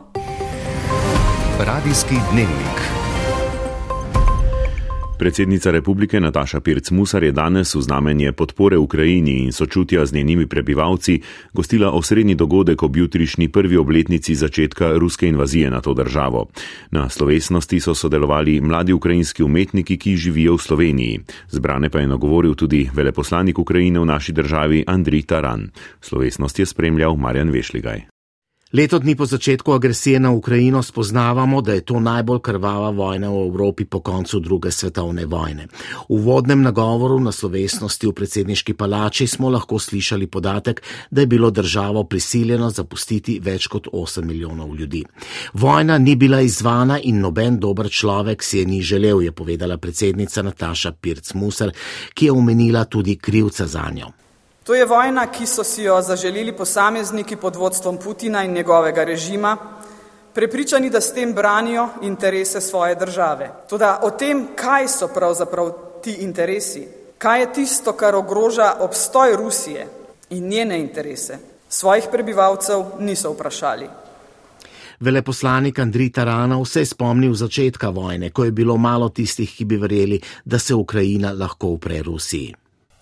Radijski 1.59 2.15
dnevnik. 2.33 2.92
Predsednica 5.23 5.71
republike 5.71 6.21
Nataša 6.21 6.61
Pirc 6.61 6.91
Musar 6.91 7.23
je 7.23 7.31
danes 7.33 7.75
v 7.75 7.81
znamenje 7.81 8.33
podpore 8.33 8.79
Ukrajini 8.79 9.47
in 9.47 9.53
sočutja 9.53 10.07
z 10.07 10.15
njenimi 10.15 10.47
prebivalci 10.47 11.21
gostila 11.53 11.91
osrednji 11.91 12.35
dogodek 12.35 12.83
ob 12.83 12.97
jutrišnji 12.97 13.49
prvi 13.49 13.77
obletnici 13.77 14.35
začetka 14.35 14.99
ruske 14.99 15.29
invazije 15.29 15.71
na 15.71 15.81
to 15.81 15.95
državo. 15.95 16.49
Na 16.91 17.09
slovesnosti 17.09 17.81
so 17.81 17.95
sodelovali 17.95 18.61
mladi 18.61 18.93
ukrajinski 18.93 19.43
umetniki, 19.43 19.99
ki 19.99 20.17
živijo 20.17 20.57
v 20.57 20.63
Sloveniji. 20.63 21.21
Zbrane 21.51 21.91
pa 21.91 22.01
je 22.01 22.07
nagovoril 22.07 22.55
tudi 22.55 22.91
veleposlanik 22.95 23.59
Ukrajine 23.59 24.01
v 24.01 24.05
naši 24.05 24.33
državi 24.33 24.85
Andrij 24.87 25.23
Taran. 25.23 25.71
Slovesnost 26.01 26.59
je 26.59 26.67
spremljal 26.67 27.17
Marjan 27.17 27.51
Vešligaj. 27.51 28.12
Leto 28.73 28.99
dni 28.99 29.17
po 29.17 29.27
začetku 29.27 29.73
agresije 29.73 30.21
na 30.21 30.31
Ukrajino 30.31 30.83
spoznavamo, 30.83 31.61
da 31.61 31.73
je 31.73 31.81
to 31.81 32.01
najbolj 32.01 32.39
krvava 32.41 32.91
vojna 32.91 33.29
v 33.31 33.47
Evropi 33.47 33.85
po 33.85 34.01
koncu 34.01 34.41
druge 34.41 34.71
svetovne 34.71 35.27
vojne. 35.27 35.67
V 36.09 36.17
vodnem 36.25 36.63
nagovoru 36.63 37.21
na 37.21 37.33
slovesnosti 37.33 38.07
v 38.07 38.13
predsedniški 38.13 38.75
palači 38.75 39.27
smo 39.27 39.51
lahko 39.51 39.79
slišali 39.79 40.27
podatek, 40.27 40.83
da 41.11 41.21
je 41.21 41.27
bilo 41.27 41.51
državo 41.51 42.05
prisiljeno 42.05 42.71
zapustiti 42.71 43.41
več 43.45 43.67
kot 43.67 43.89
8 43.93 44.25
milijonov 44.25 44.75
ljudi. 44.77 45.05
Vojna 45.53 45.99
ni 45.99 46.17
bila 46.17 46.41
izvana 46.41 46.97
in 47.01 47.21
noben 47.21 47.61
dober 47.61 47.91
človek 47.91 48.43
si 48.43 48.59
je 48.59 48.67
ni 48.67 48.83
želel, 48.83 49.23
je 49.23 49.33
povedala 49.33 49.77
predsednica 49.77 50.43
Nataša 50.43 50.93
Pirc-Musar, 50.93 51.77
ki 52.15 52.27
je 52.27 52.33
omenila 52.33 52.85
tudi 52.85 53.17
krivca 53.17 53.67
za 53.67 53.91
njo. 53.93 54.13
To 54.65 54.75
je 54.75 54.85
vojna, 54.87 55.27
ki 55.27 55.47
so 55.47 55.65
si 55.65 55.83
jo 55.83 55.97
zaželili 56.03 56.53
posamezniki 56.53 57.37
pod 57.37 57.57
vodstvom 57.57 57.99
Putina 57.99 58.45
in 58.45 58.53
njegovega 58.53 59.05
režima, 59.05 59.57
prepričani, 60.35 60.91
da 60.91 61.01
s 61.01 61.15
tem 61.15 61.33
branijo 61.35 61.89
interese 62.03 62.61
svoje 62.61 62.95
države. 62.95 63.51
Tudi 63.69 63.85
o 64.03 64.11
tem, 64.11 64.47
kaj 64.55 64.89
so 64.89 65.09
pravzaprav 65.09 65.73
ti 66.03 66.13
interesi, 66.13 66.87
kaj 67.19 67.41
je 67.41 67.53
tisto, 67.53 67.93
kar 67.93 68.15
ogroža 68.15 68.75
obstoj 68.81 69.37
Rusije 69.37 69.87
in 70.31 70.49
njene 70.49 70.81
interese, 70.81 71.39
svojih 71.69 72.05
prebivalcev 72.13 72.85
niso 72.99 73.33
vprašali. 73.33 73.89
Veleposlanik 75.01 75.79
Andrij 75.79 76.13
Taranov 76.13 76.65
se 76.65 76.81
je 76.81 76.87
spomnil 76.87 77.35
začetka 77.35 77.89
vojne, 77.89 78.31
ko 78.31 78.45
je 78.45 78.51
bilo 78.51 78.77
malo 78.77 79.09
tistih, 79.09 79.51
ki 79.57 79.65
bi 79.65 79.77
verjeli, 79.77 80.21
da 80.45 80.59
se 80.59 80.75
Ukrajina 80.75 81.33
lahko 81.33 81.67
upre 81.67 82.03
Rusiji. 82.03 82.62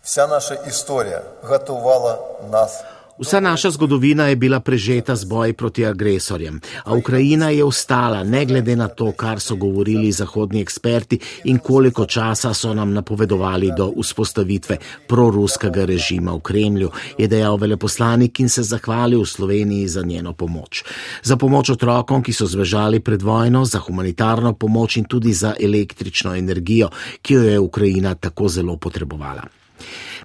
Вся 0.09 0.27
наша 0.27 0.53
історія 0.67 1.21
готувала 1.43 2.17
нас. 2.51 2.83
Vsa 3.19 3.39
naša 3.39 3.69
zgodovina 3.71 4.27
je 4.27 4.35
bila 4.35 4.59
prežeta 4.59 5.15
z 5.15 5.23
boji 5.23 5.53
proti 5.53 5.85
agresorjem, 5.85 6.59
a 6.83 6.93
Ukrajina 6.93 7.49
je 7.49 7.63
ostala, 7.63 8.23
ne 8.23 8.45
glede 8.45 8.75
na 8.75 8.87
to, 8.87 9.11
kar 9.11 9.39
so 9.39 9.55
govorili 9.55 10.11
zahodni 10.11 10.61
eksperti 10.61 11.19
in 11.43 11.57
koliko 11.57 12.05
časa 12.05 12.53
so 12.53 12.73
nam 12.73 12.93
napovedovali 12.93 13.71
do 13.77 13.93
vzpostavitve 14.01 14.77
proruskega 15.07 15.85
režima 15.85 16.35
v 16.35 16.39
Kremlju, 16.39 16.91
je 17.17 17.27
dejal 17.27 17.57
veleposlanik 17.57 18.39
in 18.39 18.49
se 18.49 18.63
zahvalil 18.63 19.25
Sloveniji 19.25 19.87
za 19.87 20.01
njeno 20.01 20.33
pomoč. 20.33 20.83
Za 21.23 21.37
pomoč 21.37 21.69
otrokom, 21.69 22.23
ki 22.23 22.33
so 22.33 22.45
zbežali 22.45 22.99
pred 22.99 23.21
vojno, 23.21 23.65
za 23.65 23.79
humanitarno 23.79 24.53
pomoč 24.53 24.97
in 24.97 25.05
tudi 25.05 25.33
za 25.33 25.55
električno 25.59 26.35
energijo, 26.35 26.89
ki 27.21 27.33
jo 27.33 27.43
je 27.43 27.59
Ukrajina 27.59 28.15
tako 28.15 28.47
zelo 28.47 28.77
potrebovala. 28.77 29.58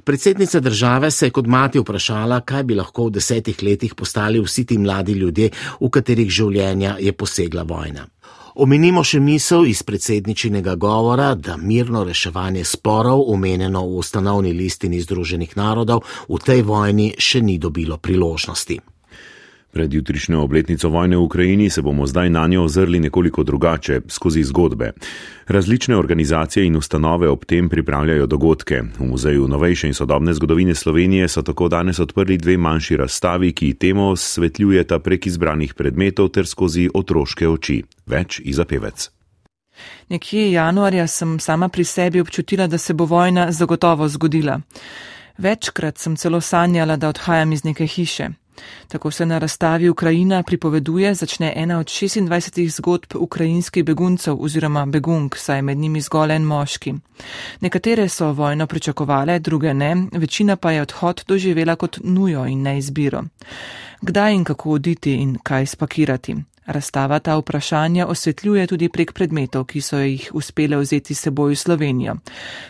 Predsednica 0.04 0.60
države 0.60 1.12
se 1.12 1.26
je 1.26 1.32
kot 1.32 1.48
mati 1.48 1.80
vprašala, 1.80 2.42
kaj 2.42 2.64
bi 2.64 2.76
lahko 2.76 3.08
v 3.08 3.18
desetih 3.20 3.64
letih 3.64 3.96
postali 3.96 4.40
vsi 4.40 4.66
ti 4.66 4.78
mladi 4.78 5.14
ljudje, 5.14 5.50
v 5.82 5.90
katerih 5.90 6.30
življenja 6.30 6.98
je 7.00 7.14
posegla 7.14 7.64
vojna. 7.64 8.08
Omenimo 8.56 9.02
še 9.04 9.20
misel 9.20 9.66
iz 9.68 9.82
predsedničinega 9.84 10.78
govora, 10.80 11.34
da 11.36 11.58
mirno 11.58 12.06
reševanje 12.08 12.64
sporov, 12.64 13.26
omenjeno 13.34 13.82
v 13.84 14.00
ustanovni 14.00 14.54
listini 14.56 15.02
Združenih 15.04 15.58
narodov, 15.60 16.06
v 16.30 16.40
tej 16.40 16.64
vojni 16.64 17.12
še 17.20 17.42
ni 17.44 17.58
dobilo 17.60 17.98
priložnosti. 17.98 18.80
Pred 19.75 19.94
jutrišnjo 19.94 20.39
obletnico 20.39 20.89
vojne 20.89 21.17
v 21.17 21.22
Ukrajini 21.22 21.70
se 21.70 21.82
bomo 21.82 22.08
zdaj 22.08 22.29
na 22.29 22.48
njo 22.48 22.63
ozrli 22.63 23.00
nekoliko 23.00 23.44
drugače, 23.44 24.01
skozi 24.08 24.44
zgodbe. 24.44 24.91
Različne 25.48 25.98
organizacije 25.98 26.65
in 26.65 26.75
ustanove 26.75 27.29
ob 27.29 27.44
tem 27.46 27.70
pripravljajo 27.70 28.25
dogodke. 28.25 28.82
V 29.00 29.05
Muzeju 29.05 29.48
novejše 29.48 29.88
in 29.88 29.94
sodobne 29.94 30.34
zgodovine 30.34 30.75
Slovenije 30.75 31.27
so 31.27 31.41
tako 31.41 31.67
danes 31.67 32.00
odprli 32.00 32.38
dve 32.38 32.58
manjši 32.58 32.98
razstavi, 32.98 33.51
ki 33.51 33.74
temo 33.74 34.08
osvetljujeta 34.08 35.00
prek 35.00 35.27
izbranih 35.27 35.74
predmetov 35.74 36.29
ter 36.29 36.48
skozi 36.48 36.88
otroške 36.94 37.48
oči. 37.48 37.84
Več 38.05 38.39
izapevec. 38.46 39.10
Nekje 40.10 40.51
januarja 40.51 41.08
sem 41.08 41.36
sama 41.39 41.67
pri 41.70 41.84
sebi 41.84 42.22
občutila, 42.22 42.67
da 42.67 42.77
se 42.77 42.94
bo 42.94 43.05
vojna 43.05 43.51
zagotovo 43.51 44.08
zgodila. 44.08 44.60
Večkrat 45.38 45.98
sem 45.98 46.15
celo 46.15 46.41
sanjala, 46.41 46.96
da 46.96 47.10
odhajam 47.10 47.51
iz 47.51 47.63
neke 47.63 47.88
hiše. 47.88 48.29
Tako 48.88 49.12
se 49.12 49.26
na 49.26 49.38
razstavi 49.38 49.90
Ukrajina 49.90 50.44
pripoveduje, 50.44 51.14
začne 51.14 51.54
ena 51.56 51.80
od 51.80 51.86
26 51.86 52.70
zgodb 52.70 53.16
ukrajinskih 53.16 53.84
beguncev 53.84 54.42
oziroma 54.42 54.86
begunk, 54.86 55.38
saj 55.38 55.62
med 55.62 55.78
njimi 55.78 56.02
zgolj 56.02 56.36
en 56.36 56.44
moški. 56.44 56.94
Nekatere 57.62 58.10
so 58.10 58.32
vojno 58.32 58.68
pričakovale, 58.68 59.40
druge 59.40 59.74
ne, 59.74 59.96
večina 60.12 60.56
pa 60.56 60.72
je 60.72 60.82
odhod 60.82 61.24
doživela 61.28 61.76
kot 61.76 62.00
nujo 62.04 62.46
in 62.46 62.62
neizbiro. 62.62 63.24
Kdaj 64.02 64.34
in 64.34 64.44
kako 64.44 64.72
oditi 64.72 65.14
in 65.14 65.38
kaj 65.44 65.66
spakirati? 65.66 66.36
Razstava 66.66 67.20
ta 67.20 67.38
vprašanja 67.38 68.08
osvetljuje 68.08 68.68
tudi 68.68 68.90
prek 68.90 69.14
predmetov, 69.14 69.66
ki 69.66 69.82
so 69.82 70.00
jih 70.00 70.30
uspele 70.34 70.78
vzeti 70.78 71.14
seboj 71.14 71.54
v 71.54 71.56
Slovenijo. 71.56 72.16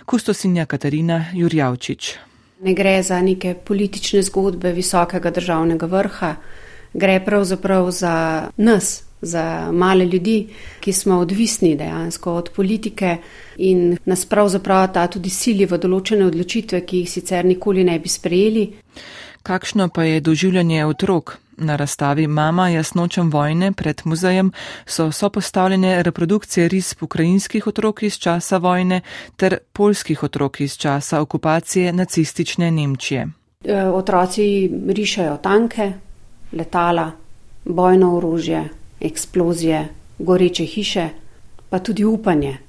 Kustosinja 0.05 0.65
Katarina 0.65 1.25
Jurjavčič. 1.33 2.15
Ne 2.59 2.73
gre 2.73 3.03
za 3.03 3.21
neke 3.21 3.53
politične 3.53 4.21
zgodbe 4.23 4.71
visokega 4.71 5.31
državnega 5.31 5.85
vrha, 5.85 6.35
gre 6.93 7.19
pravzaprav 7.25 7.91
za 7.91 8.47
nas, 8.57 9.03
za 9.21 9.71
male 9.71 10.05
ljudi, 10.05 10.47
ki 10.79 10.93
smo 10.93 11.19
odvisni 11.19 11.75
dejansko 11.75 12.33
od 12.33 12.49
politike 12.55 13.17
in 13.57 13.97
nas 14.05 14.25
pravzaprav 14.25 14.87
ta 14.93 15.07
tudi 15.07 15.29
sili 15.29 15.65
v 15.65 15.77
določene 15.77 16.25
odločitve, 16.25 16.81
ki 16.85 17.03
jih 17.03 17.11
sicer 17.11 17.45
nikoli 17.45 17.83
ne 17.83 17.99
bi 17.99 18.09
sprejeli. 18.09 18.65
Kakšno 19.45 19.89
pa 19.89 20.03
je 20.03 20.19
doživljanje 20.19 20.85
otrok? 20.85 21.37
Na 21.57 21.75
razstavi 21.75 22.27
Mama 22.27 22.69
jasnočem 22.69 23.29
vojne 23.31 23.71
pred 23.71 24.01
muzejem 24.05 24.51
so 24.85 25.11
sopostavljene 25.11 26.03
reprodukcije 26.03 26.67
risb 26.67 27.03
ukrajinskih 27.03 27.67
otrok 27.67 28.03
iz 28.03 28.17
časa 28.17 28.57
vojne 28.57 29.01
ter 29.35 29.57
polskih 29.73 30.23
otrok 30.23 30.61
iz 30.61 30.77
časa 30.77 31.21
okupacije 31.21 31.93
nacistične 31.93 32.71
Nemčije. 32.71 33.27
E, 33.65 33.83
otroci 33.83 34.71
rišajo 34.87 35.37
tanke, 35.37 35.91
letala, 36.51 37.11
bojno 37.65 38.17
orožje, 38.17 38.69
eksplozije, 38.99 39.87
goreče 40.19 40.65
hiše, 40.65 41.09
pa 41.69 41.79
tudi 41.79 42.03
upanje. 42.03 42.64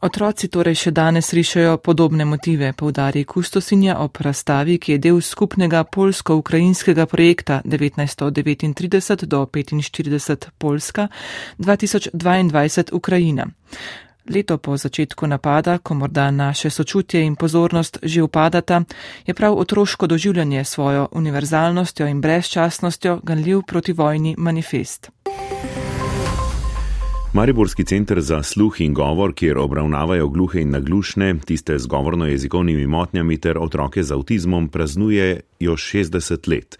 Otroci 0.00 0.48
torej 0.48 0.74
še 0.74 0.90
danes 0.90 1.32
rišejo 1.36 1.76
podobne 1.84 2.24
motive, 2.24 2.72
povdari 2.72 3.24
kustosinja 3.24 3.98
ob 4.00 4.16
razstavi, 4.20 4.78
ki 4.78 4.96
je 4.96 4.98
del 4.98 5.20
skupnega 5.20 5.84
polsko-ukrajinskega 5.84 7.06
projekta 7.06 7.60
1939 7.64 9.26
do 9.26 9.44
45 9.46 10.50
Polska 10.58 11.08
2022 11.58 12.92
Ukrajina. 12.92 13.46
Leto 14.30 14.58
po 14.58 14.76
začetku 14.76 15.26
napada, 15.26 15.78
ko 15.78 15.94
morda 15.94 16.30
naše 16.30 16.70
sočutje 16.70 17.24
in 17.24 17.36
pozornost 17.36 17.98
že 18.02 18.22
upadata, 18.22 18.84
je 19.26 19.34
prav 19.34 19.58
otroško 19.58 20.06
doživljanje 20.06 20.64
svojo 20.64 21.08
univerzalnostjo 21.12 22.06
in 22.06 22.20
brezčasnostjo 22.20 23.20
ganljiv 23.22 23.62
proti 23.66 23.92
vojni 23.92 24.34
manifest. 24.38 25.10
Mariborski 27.32 27.84
center 27.84 28.20
za 28.20 28.42
sluh 28.42 28.80
in 28.80 28.94
govor, 28.94 29.34
kjer 29.34 29.58
obravnavajo 29.58 30.28
gluhe 30.28 30.60
in 30.60 30.70
naglušne, 30.70 31.34
tiste 31.46 31.78
z 31.78 31.86
govorno-jezikovnimi 31.86 32.86
motnjami 32.86 33.38
ter 33.38 33.58
otroke 33.58 34.02
z 34.02 34.12
avtizmom, 34.12 34.68
praznuje 34.68 35.40
jo 35.60 35.76
60 35.76 36.48
let. 36.50 36.78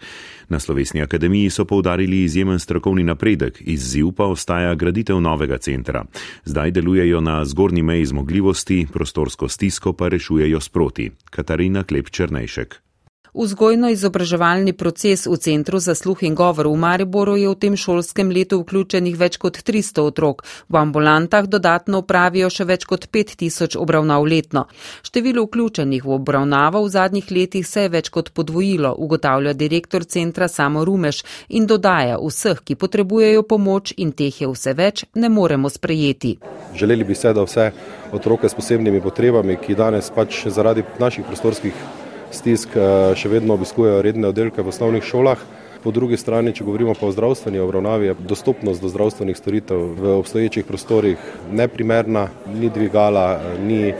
Na 0.49 0.59
Slovesni 0.59 1.01
akademiji 1.01 1.49
so 1.49 1.65
povdarili 1.65 2.23
izjemen 2.23 2.59
strokovni 2.59 3.03
napredek, 3.03 3.61
izziv 3.61 4.11
pa 4.11 4.25
ostaja 4.25 4.75
graditev 4.75 5.21
novega 5.21 5.57
centra. 5.57 6.05
Zdaj 6.45 6.71
delujejo 6.71 7.21
na 7.21 7.45
zgornji 7.45 7.83
meji 7.83 8.05
zmogljivosti, 8.05 8.87
prostorsko 8.93 9.47
stisko 9.47 9.93
pa 9.93 10.07
rešujejo 10.07 10.59
sproti. 10.59 11.11
Katarina 11.29 11.83
Klep 11.83 12.09
Črnejšek. 12.09 12.90
Vzgojno-izobraževalni 13.31 14.73
proces 14.73 15.23
v 15.23 15.37
Centru 15.39 15.79
za 15.79 15.95
sluh 15.95 16.19
in 16.23 16.35
govor 16.35 16.67
v 16.67 16.75
Mariboru 16.75 17.37
je 17.39 17.47
v 17.47 17.55
tem 17.55 17.75
šolskem 17.79 18.27
letu 18.27 18.59
vključenih 18.59 19.15
več 19.15 19.37
kot 19.39 19.63
300 19.63 20.03
otrok. 20.03 20.43
V 20.67 20.75
ambulantah 20.75 21.47
dodatno 21.47 22.03
upravijo 22.03 22.49
še 22.51 22.67
več 22.67 22.83
kot 22.83 23.07
5000 23.07 23.79
obravnav 23.79 24.27
letno. 24.27 24.65
Število 25.07 25.45
vključenih 25.47 26.03
v 26.03 26.11
obravnavo 26.11 26.83
v 26.83 26.91
zadnjih 26.91 27.31
letih 27.31 27.67
se 27.67 27.87
je 27.87 27.93
več 27.95 28.11
kot 28.11 28.33
podvojilo, 28.35 28.91
ugotavlja 28.99 29.55
direktor 29.55 30.03
centra 30.03 30.51
Samo 30.51 30.83
Rumeš 30.83 31.23
in 31.55 31.71
dodaja 31.71 32.19
vseh, 32.19 32.59
ki 32.59 32.75
potrebujejo 32.75 33.47
pomoč 33.47 33.95
in 33.95 34.11
teh 34.11 34.41
je 34.43 34.51
vse 34.51 34.75
več, 34.75 35.05
ne 35.15 35.31
moremo 35.31 35.71
sprejeti. 35.71 36.35
Želeli 36.75 37.07
bi 37.07 37.15
se, 37.15 37.31
da 37.31 37.47
vse 37.47 37.71
otroke 38.11 38.49
s 38.49 38.59
posebnimi 38.59 38.99
potrebami, 39.01 39.55
ki 39.55 39.79
danes 39.79 40.11
pač 40.11 40.47
zaradi 40.51 40.83
naših 40.99 41.23
prostorskih 41.31 42.00
stisk 42.31 42.75
eh, 42.75 43.11
še 43.15 43.29
vedno 43.29 43.57
obiskujejo 43.59 44.01
redne 44.01 44.31
oddelke 44.31 44.63
v 44.63 44.71
osnovnih 44.71 45.03
šolah. 45.03 45.43
Po 45.81 45.89
drugi 45.89 46.17
strani, 46.17 46.53
če 46.53 46.65
govorimo 46.65 46.93
pa 46.93 47.07
o 47.07 47.13
zdravstveni 47.13 47.59
obravnavi, 47.59 48.11
je 48.11 48.17
dostopnost 48.29 48.83
do 48.83 48.89
zdravstvenih 48.89 49.37
storitev 49.37 49.79
v 49.97 50.17
obstoječih 50.19 50.65
prostorih 50.65 51.17
neprimerna, 51.51 52.27
ni 52.53 52.69
dvigala, 52.69 53.27
eh, 53.37 53.61
ni 53.65 53.93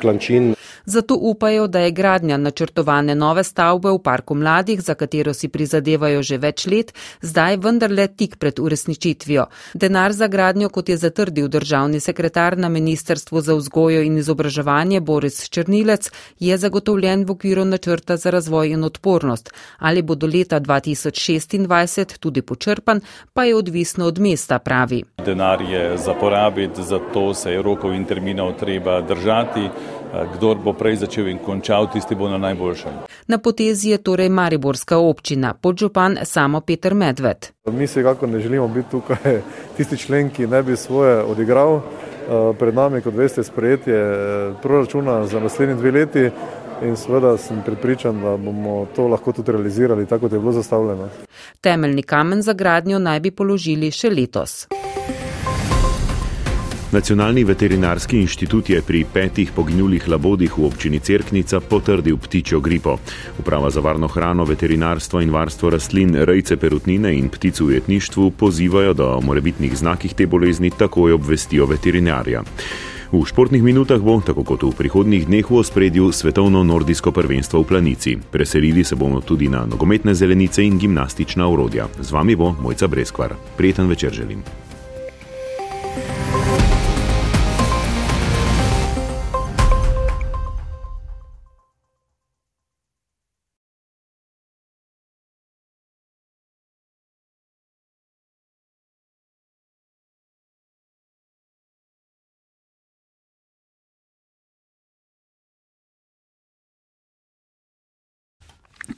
klančin 0.00 0.54
zato 0.88 1.16
upajo, 1.20 1.66
da 1.66 1.80
je 1.80 1.90
gradnja 1.90 2.36
načrtovane 2.36 3.14
nove 3.14 3.44
stavbe 3.44 3.90
v 3.90 3.98
parku 4.02 4.34
mladih, 4.34 4.80
za 4.80 4.94
katero 4.94 5.34
si 5.34 5.48
prizadevajo 5.48 6.22
že 6.22 6.38
več 6.38 6.66
let, 6.66 6.92
zdaj 7.20 7.56
vendarle 7.56 8.06
tik 8.08 8.36
pred 8.36 8.58
uresničitvijo. 8.58 9.44
Denar 9.74 10.12
za 10.12 10.26
gradnjo, 10.26 10.68
kot 10.68 10.88
je 10.88 10.96
zatrdil 10.96 11.48
državni 11.48 12.00
sekretar 12.00 12.58
na 12.58 12.68
Ministrstvu 12.68 13.40
za 13.40 13.54
vzgojo 13.54 14.02
in 14.02 14.18
izobraževanje 14.18 15.00
Boris 15.00 15.48
Črnilec, 15.48 16.10
je 16.38 16.56
zagotovljen 16.56 17.24
v 17.24 17.36
okviru 17.36 17.64
načrta 17.64 18.16
za 18.16 18.30
razvoj 18.30 18.72
in 18.72 18.84
odpornost. 18.84 19.52
Ali 19.78 20.02
bo 20.02 20.14
do 20.14 20.26
leta 20.26 20.60
2026 20.60 22.18
tudi 22.18 22.42
počrpan, 22.42 23.00
pa 23.34 23.44
je 23.44 23.56
odvisno 23.56 24.06
od 24.06 24.18
mesta, 24.18 24.58
pravi. 24.58 25.02
Denar 25.24 25.62
je 25.62 25.98
za 25.98 26.14
porabiti, 26.14 26.82
zato 26.82 27.34
se 27.34 27.52
je 27.52 27.62
rokov 27.62 27.94
in 27.94 28.04
terminov 28.04 28.56
treba 28.58 29.00
držati. 29.00 29.68
Kdor 30.34 30.56
bo 30.64 30.72
prej 30.72 30.96
začel 30.96 31.28
in 31.28 31.38
končal, 31.38 31.90
tisti 31.92 32.14
bo 32.14 32.28
na 32.28 32.38
najboljšem. 32.38 32.92
Na 33.26 33.38
potezi 33.38 33.90
je 33.90 33.98
torej 33.98 34.28
Mariborska 34.28 34.98
občina, 34.98 35.54
podžupan 35.54 36.18
samo 36.24 36.60
Peter 36.60 36.94
Medved. 36.94 37.52
Mi 37.66 37.86
se 37.86 38.02
kako 38.02 38.26
ne 38.26 38.40
želimo 38.40 38.68
biti 38.68 38.90
tukaj 38.90 39.40
tisti 39.76 39.98
člen, 39.98 40.30
ki 40.30 40.46
ne 40.46 40.62
bi 40.62 40.76
svoje 40.76 41.22
odigral. 41.22 41.80
Eh, 42.28 42.54
pred 42.58 42.74
nami, 42.74 43.00
kot 43.00 43.14
veste, 43.14 43.44
sprejetje 43.44 43.94
eh, 43.94 44.54
proračuna 44.62 45.26
za 45.26 45.40
naslednji 45.40 45.74
dve 45.74 45.90
leti. 45.90 46.30
In 46.82 46.96
seveda 46.96 47.36
sem 47.36 47.62
pripričan, 47.66 48.20
da 48.22 48.36
bomo 48.36 48.86
to 48.96 49.08
lahko 49.08 49.32
tudi 49.32 49.52
realizirali, 49.52 50.06
tako 50.06 50.20
kot 50.20 50.32
je 50.32 50.38
bilo 50.38 50.52
zastavljeno. 50.52 51.08
Temeljni 51.60 52.02
kamen 52.02 52.42
za 52.42 52.52
gradnjo 52.52 52.98
naj 52.98 53.20
bi 53.20 53.30
položili 53.30 53.90
še 53.90 54.10
letos. 54.10 54.68
Nacionalni 56.92 57.44
veterinarski 57.44 58.16
inštitut 58.16 58.70
je 58.70 58.78
pri 58.82 59.02
petih 59.12 59.50
poginulih 59.52 60.08
labodih 60.08 60.54
v 60.58 60.64
občini 60.64 61.00
Cerknica 61.00 61.60
potrdil 61.60 62.16
ptičjo 62.16 62.60
gripo. 62.60 62.96
Uprava 63.38 63.70
za 63.70 63.80
varno 63.80 64.08
hrano, 64.08 64.44
veterinarstvo 64.44 65.20
in 65.20 65.30
varstvo 65.30 65.70
rastlin, 65.70 66.14
rejce 66.24 66.56
perutnine 66.56 67.12
in 67.12 67.28
ptic 67.28 67.60
v 67.60 67.74
jetništvu 67.74 68.30
pozivajo, 68.30 68.94
da 68.94 69.08
o 69.16 69.20
morebitnih 69.20 69.76
znakih 69.76 70.14
te 70.14 70.26
bolezni 70.26 70.70
takoj 70.70 71.12
obvestijo 71.12 71.66
veterinarja. 71.66 72.42
V 73.12 73.20
športnih 73.24 73.62
minutah 73.62 74.00
bo, 74.00 74.20
tako 74.24 74.44
kot 74.44 74.64
v 74.64 74.72
prihodnjih 74.72 75.26
dneh, 75.26 75.50
v 75.50 75.60
ospredju 75.60 76.08
svetovno 76.12 76.64
nordijsko 76.64 77.12
prvenstvo 77.12 77.60
v 77.60 77.68
planici. 77.68 78.16
Preselili 78.30 78.84
se 78.84 78.96
bomo 78.96 79.20
tudi 79.20 79.48
na 79.48 79.66
nogometne 79.66 80.14
zelenice 80.14 80.64
in 80.64 80.78
gimnastična 80.78 81.48
urodja. 81.48 81.88
Z 82.00 82.12
vami 82.12 82.36
bo 82.36 82.54
Mojca 82.60 82.88
Breskvar. 82.88 83.36
Prijeten 83.56 83.88
večer 83.88 84.12
želim. 84.12 84.67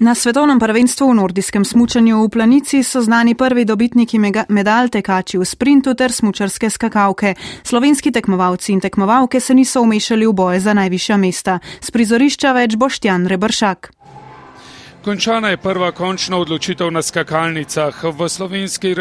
Na 0.00 0.14
svetovnem 0.14 0.56
prvenstvu 0.56 1.10
v 1.10 1.14
nordijskem 1.14 1.64
smučanju 1.64 2.24
v 2.24 2.28
planici 2.32 2.80
so 2.80 3.02
znani 3.04 3.34
prvi 3.34 3.64
dobitniki 3.68 4.16
medalj 4.48 4.88
tekači 4.88 5.36
v 5.38 5.44
sprintu 5.44 5.92
ter 5.94 6.08
smučarske 6.12 6.70
skakavke. 6.70 7.34
Slovenski 7.62 8.08
tekmovalci 8.08 8.72
in 8.72 8.80
tekmovalke 8.80 9.40
se 9.40 9.54
niso 9.54 9.82
umešali 9.84 10.26
v 10.26 10.32
boje 10.32 10.60
za 10.60 10.72
najvišja 10.72 11.16
mesta. 11.16 11.58
Z 11.80 11.90
prizorišča 11.92 12.52
več 12.52 12.80
Boštjan 12.80 13.28
Rebršak. 13.28 13.99
Končana 15.04 15.48
je 15.48 15.56
prva 15.56 15.92
končna 15.92 16.36
odločitev 16.36 16.90
na 16.92 17.00
skakalnicah. 17.02 18.04
V 18.04 18.28
slovenski 18.28 18.94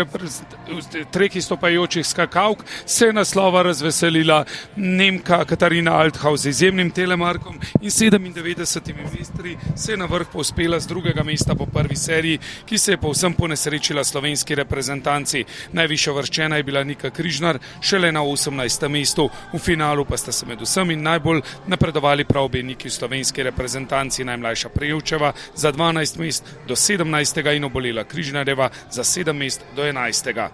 treki 1.12 1.42
stopajočih 1.42 2.08
skakalk 2.08 2.64
se 2.86 3.06
je 3.06 3.14
naslova 3.14 3.64
razveselila 3.64 4.46
Nemka 4.76 5.46
Katarina 5.46 5.92
Althaus 5.92 6.42
z 6.42 6.50
izjemnim 6.50 6.92
telemarkom 6.92 7.60
in 7.82 7.90
97 7.90 8.94
mestri 9.18 9.58
se 9.76 9.92
je 9.92 9.98
na 9.98 10.06
vrh 10.06 10.28
pospela 10.32 10.80
z 10.80 10.88
drugega 10.88 11.24
mesta 11.24 11.56
po 11.56 11.66
prvi 11.66 11.96
seriji, 11.96 12.40
ki 12.66 12.78
se 12.78 12.92
je 12.92 12.98
povsem 12.98 13.34
ponesrečila 13.34 14.04
slovenski 14.04 14.56
reprezentanci. 14.56 15.44
Najviše 15.72 16.12
vrščena 16.12 16.56
je 16.56 16.64
bila 16.64 16.84
Nika 16.84 17.10
Križnar, 17.10 17.60
šele 17.82 18.12
na 18.12 18.24
18. 18.24 18.88
mestu. 18.88 19.30
V 19.54 19.60
finalu 19.60 20.06
pa 20.06 20.18
sta 20.18 20.32
se 20.32 20.46
med 20.46 20.62
vsemi 20.62 20.96
najbolj 20.96 21.42
napredovali 21.68 22.24
prav 22.26 22.44
obe 22.44 22.64
Niki 22.64 22.90
slovenski 22.90 23.44
reprezentanci, 23.44 24.24
najmlajša 24.24 24.70
Prejevčeva 24.70 25.34
za 25.56 25.72
12. 25.72 25.89
12 25.94 26.20
mest 26.20 26.46
do 26.68 26.76
17. 26.76 27.56
in 27.56 27.64
obolela 27.64 28.04
Križnareva 28.04 28.70
za 28.92 29.04
7 29.04 29.34
mest 29.34 29.62
do 29.76 29.84
11. 29.84 30.50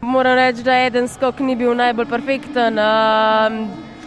Moram 0.00 0.34
reči, 0.34 0.62
da 0.62 0.74
eden 0.86 1.08
skok 1.08 1.40
ni 1.40 1.56
bil 1.56 1.74
najbolj 1.74 2.06
perfekten, 2.06 2.78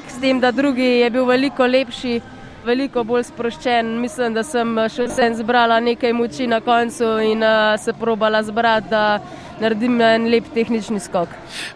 s 0.08 0.20
tem, 0.22 0.40
da 0.40 0.52
drugi 0.52 1.04
je 1.04 1.10
bil 1.10 1.26
veliko 1.26 1.66
lepši, 1.68 2.22
veliko 2.66 3.04
bolj 3.04 3.24
sproščen. 3.24 4.00
Mislim, 4.02 4.34
da 4.34 4.44
sem 4.44 4.78
še 4.90 5.10
vsem 5.10 5.36
zbrala 5.36 5.80
nekaj 5.80 6.14
moči 6.14 6.48
na 6.48 6.62
koncu 6.62 7.18
in 7.20 7.44
se 7.78 7.94
probala 7.94 8.44
zbrati 8.44 8.96
naredim 9.62 10.02
en 10.02 10.26
lep 10.32 10.48
tehnični 10.54 11.00
skok. 11.00 11.30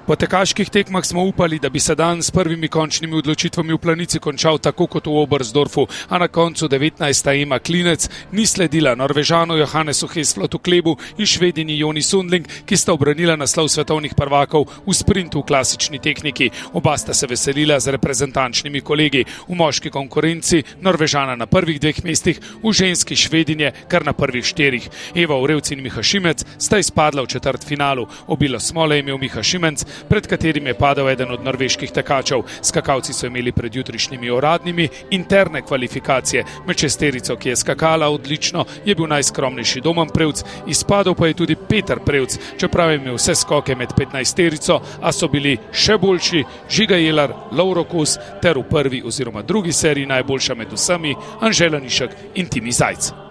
Po 0.05 0.15
tekaških 0.17 0.69
tekmah 0.73 1.05
smo 1.05 1.23
upali, 1.29 1.59
da 1.59 1.69
bi 1.69 1.79
se 1.79 1.95
dan 1.95 2.23
s 2.23 2.31
prvimi 2.31 2.67
končnimi 2.67 3.17
odločitvami 3.21 3.73
v 3.73 3.77
planici 3.81 4.19
končal 4.19 4.57
tako 4.57 4.87
kot 4.87 5.07
v 5.07 5.17
Obersdorfu, 5.21 5.85
a 6.09 6.17
na 6.17 6.27
koncu 6.27 6.67
19. 6.67 7.31
ima 7.41 7.59
klinec 7.59 8.09
ni 8.31 8.45
sledila 8.45 8.95
Norvežanu 8.95 9.57
Johannesu 9.57 10.07
Hesflotu 10.07 10.59
Klebu 10.59 10.97
in 11.17 11.25
švedini 11.25 11.77
Joni 11.77 12.01
Sundling, 12.01 12.47
ki 12.65 12.77
sta 12.77 12.93
obranila 12.93 13.35
naslov 13.35 13.69
svetovnih 13.69 14.15
prvakov 14.17 14.65
v 14.85 14.93
sprintu 14.93 15.43
v 15.43 15.47
klasični 15.51 15.99
tehniki. 15.99 16.49
Oba 16.73 16.97
sta 16.97 17.13
se 17.13 17.27
veselila 17.27 17.79
z 17.79 17.93
reprezentančnimi 17.97 18.81
kolegi 18.81 19.25
v 19.47 19.55
moški 19.55 19.89
konkurenci, 19.93 20.63
Norvežana 20.81 21.35
na 21.35 21.45
prvih 21.45 21.79
dveh 21.79 22.03
mestih, 22.03 22.41
v 22.63 22.73
ženski 22.73 23.15
švedinje 23.15 23.71
kar 23.87 24.05
na 24.05 24.13
prvih 24.13 24.45
štirih. 24.45 24.89
Eva 25.15 25.37
Urevci 25.37 25.73
in 25.73 25.83
Miha 25.83 26.03
Šimec 26.03 26.45
sta 26.57 26.79
izpadla 26.81 27.21
v 27.21 27.31
četrt 27.31 27.63
finale 27.63 27.74
finalu. 27.75 28.07
Obilo 28.27 28.59
smole 28.59 28.95
je 28.95 28.99
imel 28.99 29.17
Miha 29.17 29.43
Šimenc, 29.43 29.83
pred 30.09 30.27
katerim 30.27 30.67
je 30.67 30.73
padal 30.73 31.09
eden 31.09 31.31
od 31.31 31.43
norveških 31.43 31.91
tekačev. 31.91 32.43
Skakalci 32.61 33.13
so 33.13 33.27
imeli 33.27 33.51
pred 33.51 33.75
jutrišnjimi 33.75 34.31
uradnimi 34.31 34.87
interne 35.11 35.61
kvalifikacije. 35.61 36.43
Med 36.67 36.79
šesterico, 36.79 37.35
ki 37.35 37.49
je 37.49 37.55
skakala 37.55 38.09
odlično, 38.09 38.65
je 38.85 38.95
bil 38.95 39.07
najskromnejši 39.07 39.81
Domen 39.81 40.09
Prevc, 40.09 40.43
izpadel 40.67 41.15
pa 41.15 41.27
je 41.27 41.33
tudi 41.33 41.55
Peter 41.55 41.99
Prevc, 41.99 42.37
čeprav 42.57 42.91
je 42.91 42.95
imel 42.95 43.15
vse 43.15 43.35
skoke 43.35 43.75
med 43.75 43.91
15-terico, 43.97 44.79
a 45.01 45.11
so 45.11 45.27
bili 45.27 45.57
še 45.71 45.97
boljši 45.97 46.45
Žiga 46.69 46.95
Jelar, 46.95 47.33
Lauro 47.51 47.83
Kos 47.83 48.17
ter 48.41 48.57
v 48.57 48.63
prvi 48.69 49.03
oziroma 49.05 49.41
drugi 49.41 49.73
seriji 49.73 50.05
najboljša 50.05 50.55
med 50.55 50.73
vsemi 50.73 51.15
Anžela 51.41 51.79
Nišek 51.79 52.17
in 52.35 52.47
Timi 52.49 52.71
Zajc. 52.71 53.24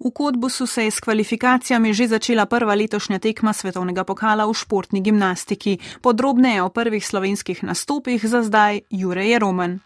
V 0.00 0.10
Kodbusu 0.12 0.66
se 0.66 0.84
je 0.84 0.90
s 0.90 1.00
kvalifikacijami 1.00 1.94
že 1.94 2.08
začela 2.08 2.46
prva 2.46 2.74
letošnja 2.74 3.18
tekma 3.18 3.52
svetovnega 3.52 4.04
pokala 4.04 4.46
v 4.46 4.52
športni 4.52 5.00
gimnastiki. 5.00 5.78
Podrobneje 6.00 6.62
o 6.62 6.68
prvih 6.68 7.06
slovenskih 7.06 7.64
nastopih 7.64 8.20
za 8.20 8.42
zdaj 8.42 8.80
Jureje 8.90 9.38
Roman. 9.38 9.80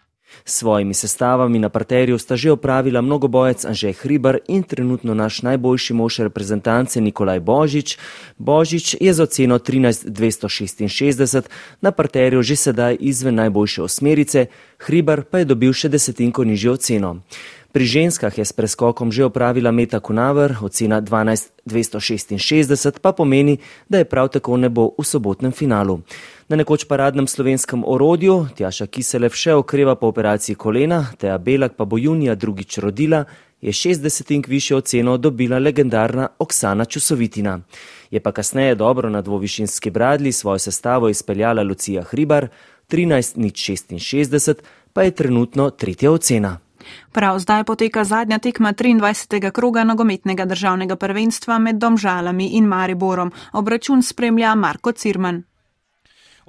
S 0.45 0.57
svojimi 0.57 0.93
sestavami 0.93 1.59
na 1.59 1.69
parterju 1.69 2.17
sta 2.17 2.35
že 2.35 2.51
opravila 2.51 3.01
mnogobojec 3.01 3.65
Anžej 3.65 3.93
Hribar 3.93 4.39
in 4.47 4.63
trenutno 4.63 5.13
naš 5.13 5.41
najboljši 5.41 5.93
mož 5.93 6.19
reprezentance 6.19 7.01
Nikolaj 7.01 7.39
Božič. 7.39 7.97
Božič 8.37 8.95
je 9.01 9.13
z 9.13 9.19
oceno 9.19 9.59
13.266 9.59 11.41
na 11.81 11.91
parterju 11.91 12.41
že 12.41 12.55
sedaj 12.55 12.97
izven 12.99 13.35
najboljše 13.35 13.83
osmerice, 13.83 14.45
Hribar 14.81 15.23
pa 15.29 15.37
je 15.37 15.45
dobil 15.45 15.73
še 15.77 15.89
desetinko 15.93 16.41
nižjo 16.41 16.73
oceno. 16.73 17.21
Pri 17.71 17.85
ženskah 17.85 18.33
je 18.33 18.41
s 18.41 18.51
preskokom 18.51 19.13
že 19.13 19.29
opravila 19.29 19.71
Meta 19.71 19.99
Kunaver, 20.01 20.57
ocena 20.59 20.97
12.266 21.01 22.97
pa 22.97 23.13
pomeni, 23.13 23.61
da 23.85 24.01
je 24.01 24.09
prav 24.09 24.33
tako 24.33 24.57
ne 24.57 24.69
bo 24.73 24.89
v 24.97 25.05
sobotnem 25.05 25.53
finalu. 25.53 26.01
Na 26.49 26.57
nekoč 26.57 26.89
paradnem 26.89 27.27
slovenskem 27.29 27.85
orodju 27.85 28.47
Tjaša 28.57 28.89
Kiselev 28.89 29.37
še 29.37 29.53
okreva 29.53 29.95
po 29.95 30.09
operaciji 30.09 30.57
kolena, 30.57 31.13
Teja 31.13 31.37
Belak 31.37 31.77
pa 31.77 31.85
bo 31.85 32.01
junija 32.01 32.35
drugič 32.35 32.81
rodila, 32.81 33.23
je 33.61 33.71
60 33.71 34.49
višjo 34.49 34.77
oceno 34.81 35.17
dobila 35.17 35.61
legendarna 35.61 36.27
Oksana 36.39 36.85
Čusovitina. 36.85 37.59
Je 38.11 38.19
pa 38.19 38.31
kasneje 38.31 38.75
dobro 38.75 39.09
na 39.09 39.21
dvovišinski 39.21 39.89
bradli 39.93 40.31
svojo 40.31 40.59
sestavo 40.59 41.09
izpeljala 41.09 41.63
Lucija 41.63 42.03
Hribar, 42.03 42.49
13.66 42.91 44.55
pa 44.93 45.03
je 45.03 45.11
trenutno 45.11 45.69
tretja 45.69 46.11
ocena. 46.11 46.59
Prav 47.11 47.39
zdaj 47.39 47.63
poteka 47.63 48.03
zadnja 48.03 48.39
tekma 48.39 48.73
23. 48.73 49.51
kroga 49.51 49.83
nogometnega 49.83 50.45
državnega 50.45 50.95
prvenstva 50.95 51.59
med 51.59 51.75
Domžalami 51.75 52.47
in 52.47 52.65
Mariborom. 52.65 53.31
Obračun 53.53 54.03
spremlja 54.03 54.55
Marko 54.55 54.91
Cirman. 54.91 55.43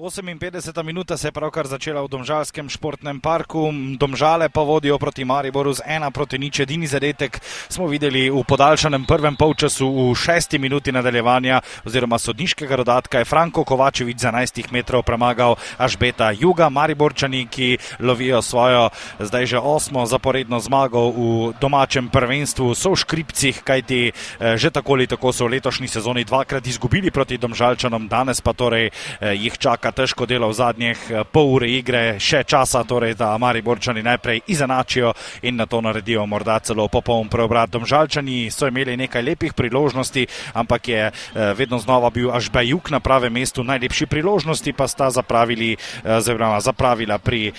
58. 0.03 0.83
minuta 0.83 1.17
se 1.17 1.29
je 1.29 1.33
pravkar 1.33 1.67
začela 1.67 2.03
v 2.03 2.11
Domžalskem 2.11 2.67
športnem 2.67 3.23
parku, 3.23 3.71
Domžale 3.95 4.49
pa 4.51 4.67
vodijo 4.67 4.99
proti 4.99 5.23
Mariboru 5.23 5.71
z 5.79 5.87
ena 5.87 6.11
proti 6.11 6.43
nič. 6.43 6.59
Edini 6.67 6.91
zadetek 6.91 7.39
smo 7.71 7.87
videli 7.87 8.27
v 8.27 8.43
podaljšanem 8.43 9.07
prvem 9.07 9.39
polčasu 9.39 9.87
v 9.87 10.19
šesti 10.19 10.59
minuti 10.59 10.91
nadaljevanja 10.91 11.63
oziroma 11.87 12.19
sodniškega 12.19 12.77
dodatka 12.83 13.23
je 13.23 13.31
Franko 13.31 13.63
Kovačevič 13.63 14.19
za 14.19 14.35
11 14.35 14.75
metrov 14.75 15.07
premagal 15.07 15.55
Ažbeta 15.79 16.35
Juga, 16.35 16.67
Mariborčani, 16.67 17.47
ki 17.47 17.79
lovijo 18.03 18.43
svojo 18.43 18.91
zdaj 19.23 19.47
že 19.47 19.59
osmo 19.63 20.03
zaporedno 20.07 20.59
zmago 20.59 21.15
v 21.15 21.55
domačem 21.63 22.11
prvenstvu. 22.11 22.75
So 22.75 22.99
v 22.99 23.07
škripcih, 23.07 23.63
kajti 23.63 24.11
eh, 24.11 24.59
že 24.59 24.75
tako 24.75 24.99
ali 24.99 25.07
tako 25.07 25.31
so 25.31 25.47
v 25.47 25.63
letošnji 25.63 25.87
sezoni 25.87 26.27
dvakrat 26.27 26.67
izgubili 26.67 27.15
proti 27.15 27.39
Domžalčanom, 27.39 28.11
danes 28.11 28.43
pa 28.43 28.51
torej 28.51 28.91
eh, 28.91 29.39
jih 29.39 29.55
čaka 29.55 29.92
čaka 29.92 29.92
težko 29.93 30.27
delo 30.27 30.49
v 30.49 30.57
zadnjih 30.57 30.99
eh, 31.11 31.25
pol 31.29 31.57
ure 31.57 31.69
igre, 31.71 32.17
še 32.19 32.43
časa, 32.49 32.83
torej, 32.89 33.15
da 33.15 33.37
Mariborčani 33.39 34.03
najprej 34.03 34.43
izenačijo 34.51 35.13
in 35.43 35.57
na 35.61 35.67
to 35.67 35.81
naredijo 35.85 36.25
morda 36.27 36.59
celo 36.65 36.89
popoln 36.89 37.29
preobrat. 37.29 37.71
Domžalčani 37.71 38.51
so 38.51 38.67
imeli 38.67 38.97
nekaj 38.97 39.23
lepih 39.23 39.55
priložnosti, 39.55 40.27
ampak 40.57 40.89
je 40.89 41.03
eh, 41.09 41.13
vedno 41.55 41.79
znova 41.79 42.11
bil 42.11 42.33
až 42.33 42.51
Bajuk 42.51 42.91
na 42.91 43.01
pravem 43.01 43.33
mestu. 43.33 43.65
Najlepši 43.65 44.09
priložnosti 44.09 44.73
pa 44.73 44.89
sta 44.89 45.11
zapravili, 45.13 45.77
eh, 45.77 46.17
oziroma 46.17 46.61
zapravila 46.61 47.19
pri 47.19 47.53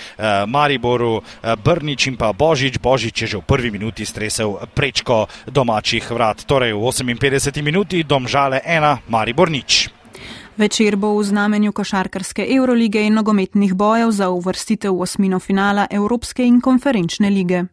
Mariboru 0.46 1.22
Brnič 1.42 2.06
in 2.10 2.16
pa 2.16 2.32
Božič. 2.32 2.78
Božič 2.78 3.14
je 3.22 3.26
že 3.34 3.38
v 3.38 3.46
prvi 3.46 3.70
minuti 3.70 4.06
stresel 4.06 4.58
prečko 4.74 5.26
domačih 5.46 6.04
vrat. 6.10 6.42
Torej 6.44 6.74
v 6.74 6.82
58 6.82 7.62
minuti 7.62 8.02
Domžale 8.02 8.60
1, 8.64 9.06
Maribor 9.08 9.50
nič. 9.50 9.93
Večer 10.56 10.96
bo 10.96 11.16
v 11.18 11.24
znamenju 11.24 11.72
košarkarske 11.72 12.46
Eurolige 12.50 13.02
in 13.02 13.14
nogometnih 13.14 13.74
bojev 13.74 14.10
za 14.10 14.28
uvrstitev 14.30 14.94
v 14.94 15.00
osmino 15.00 15.40
finala 15.40 15.86
Evropske 15.90 16.46
in 16.46 16.60
konferenčne 16.60 17.30
lige. 17.30 17.64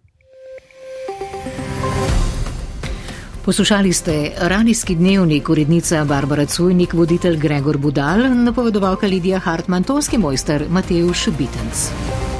Poslušali 3.45 3.93
ste 3.93 4.31
radijski 4.37 4.95
dnevnik, 4.95 5.49
urednica 5.49 6.05
Barbara 6.05 6.45
Cujnik, 6.45 6.93
voditelj 6.93 7.37
Gregor 7.37 7.77
Budal, 7.77 8.43
napovedovalka 8.43 9.07
Lidija 9.07 9.39
Hartmann, 9.39 9.83
tonski 9.83 10.17
mojster 10.17 10.65
Mateusz 10.69 11.29
Bitenc. 11.37 12.30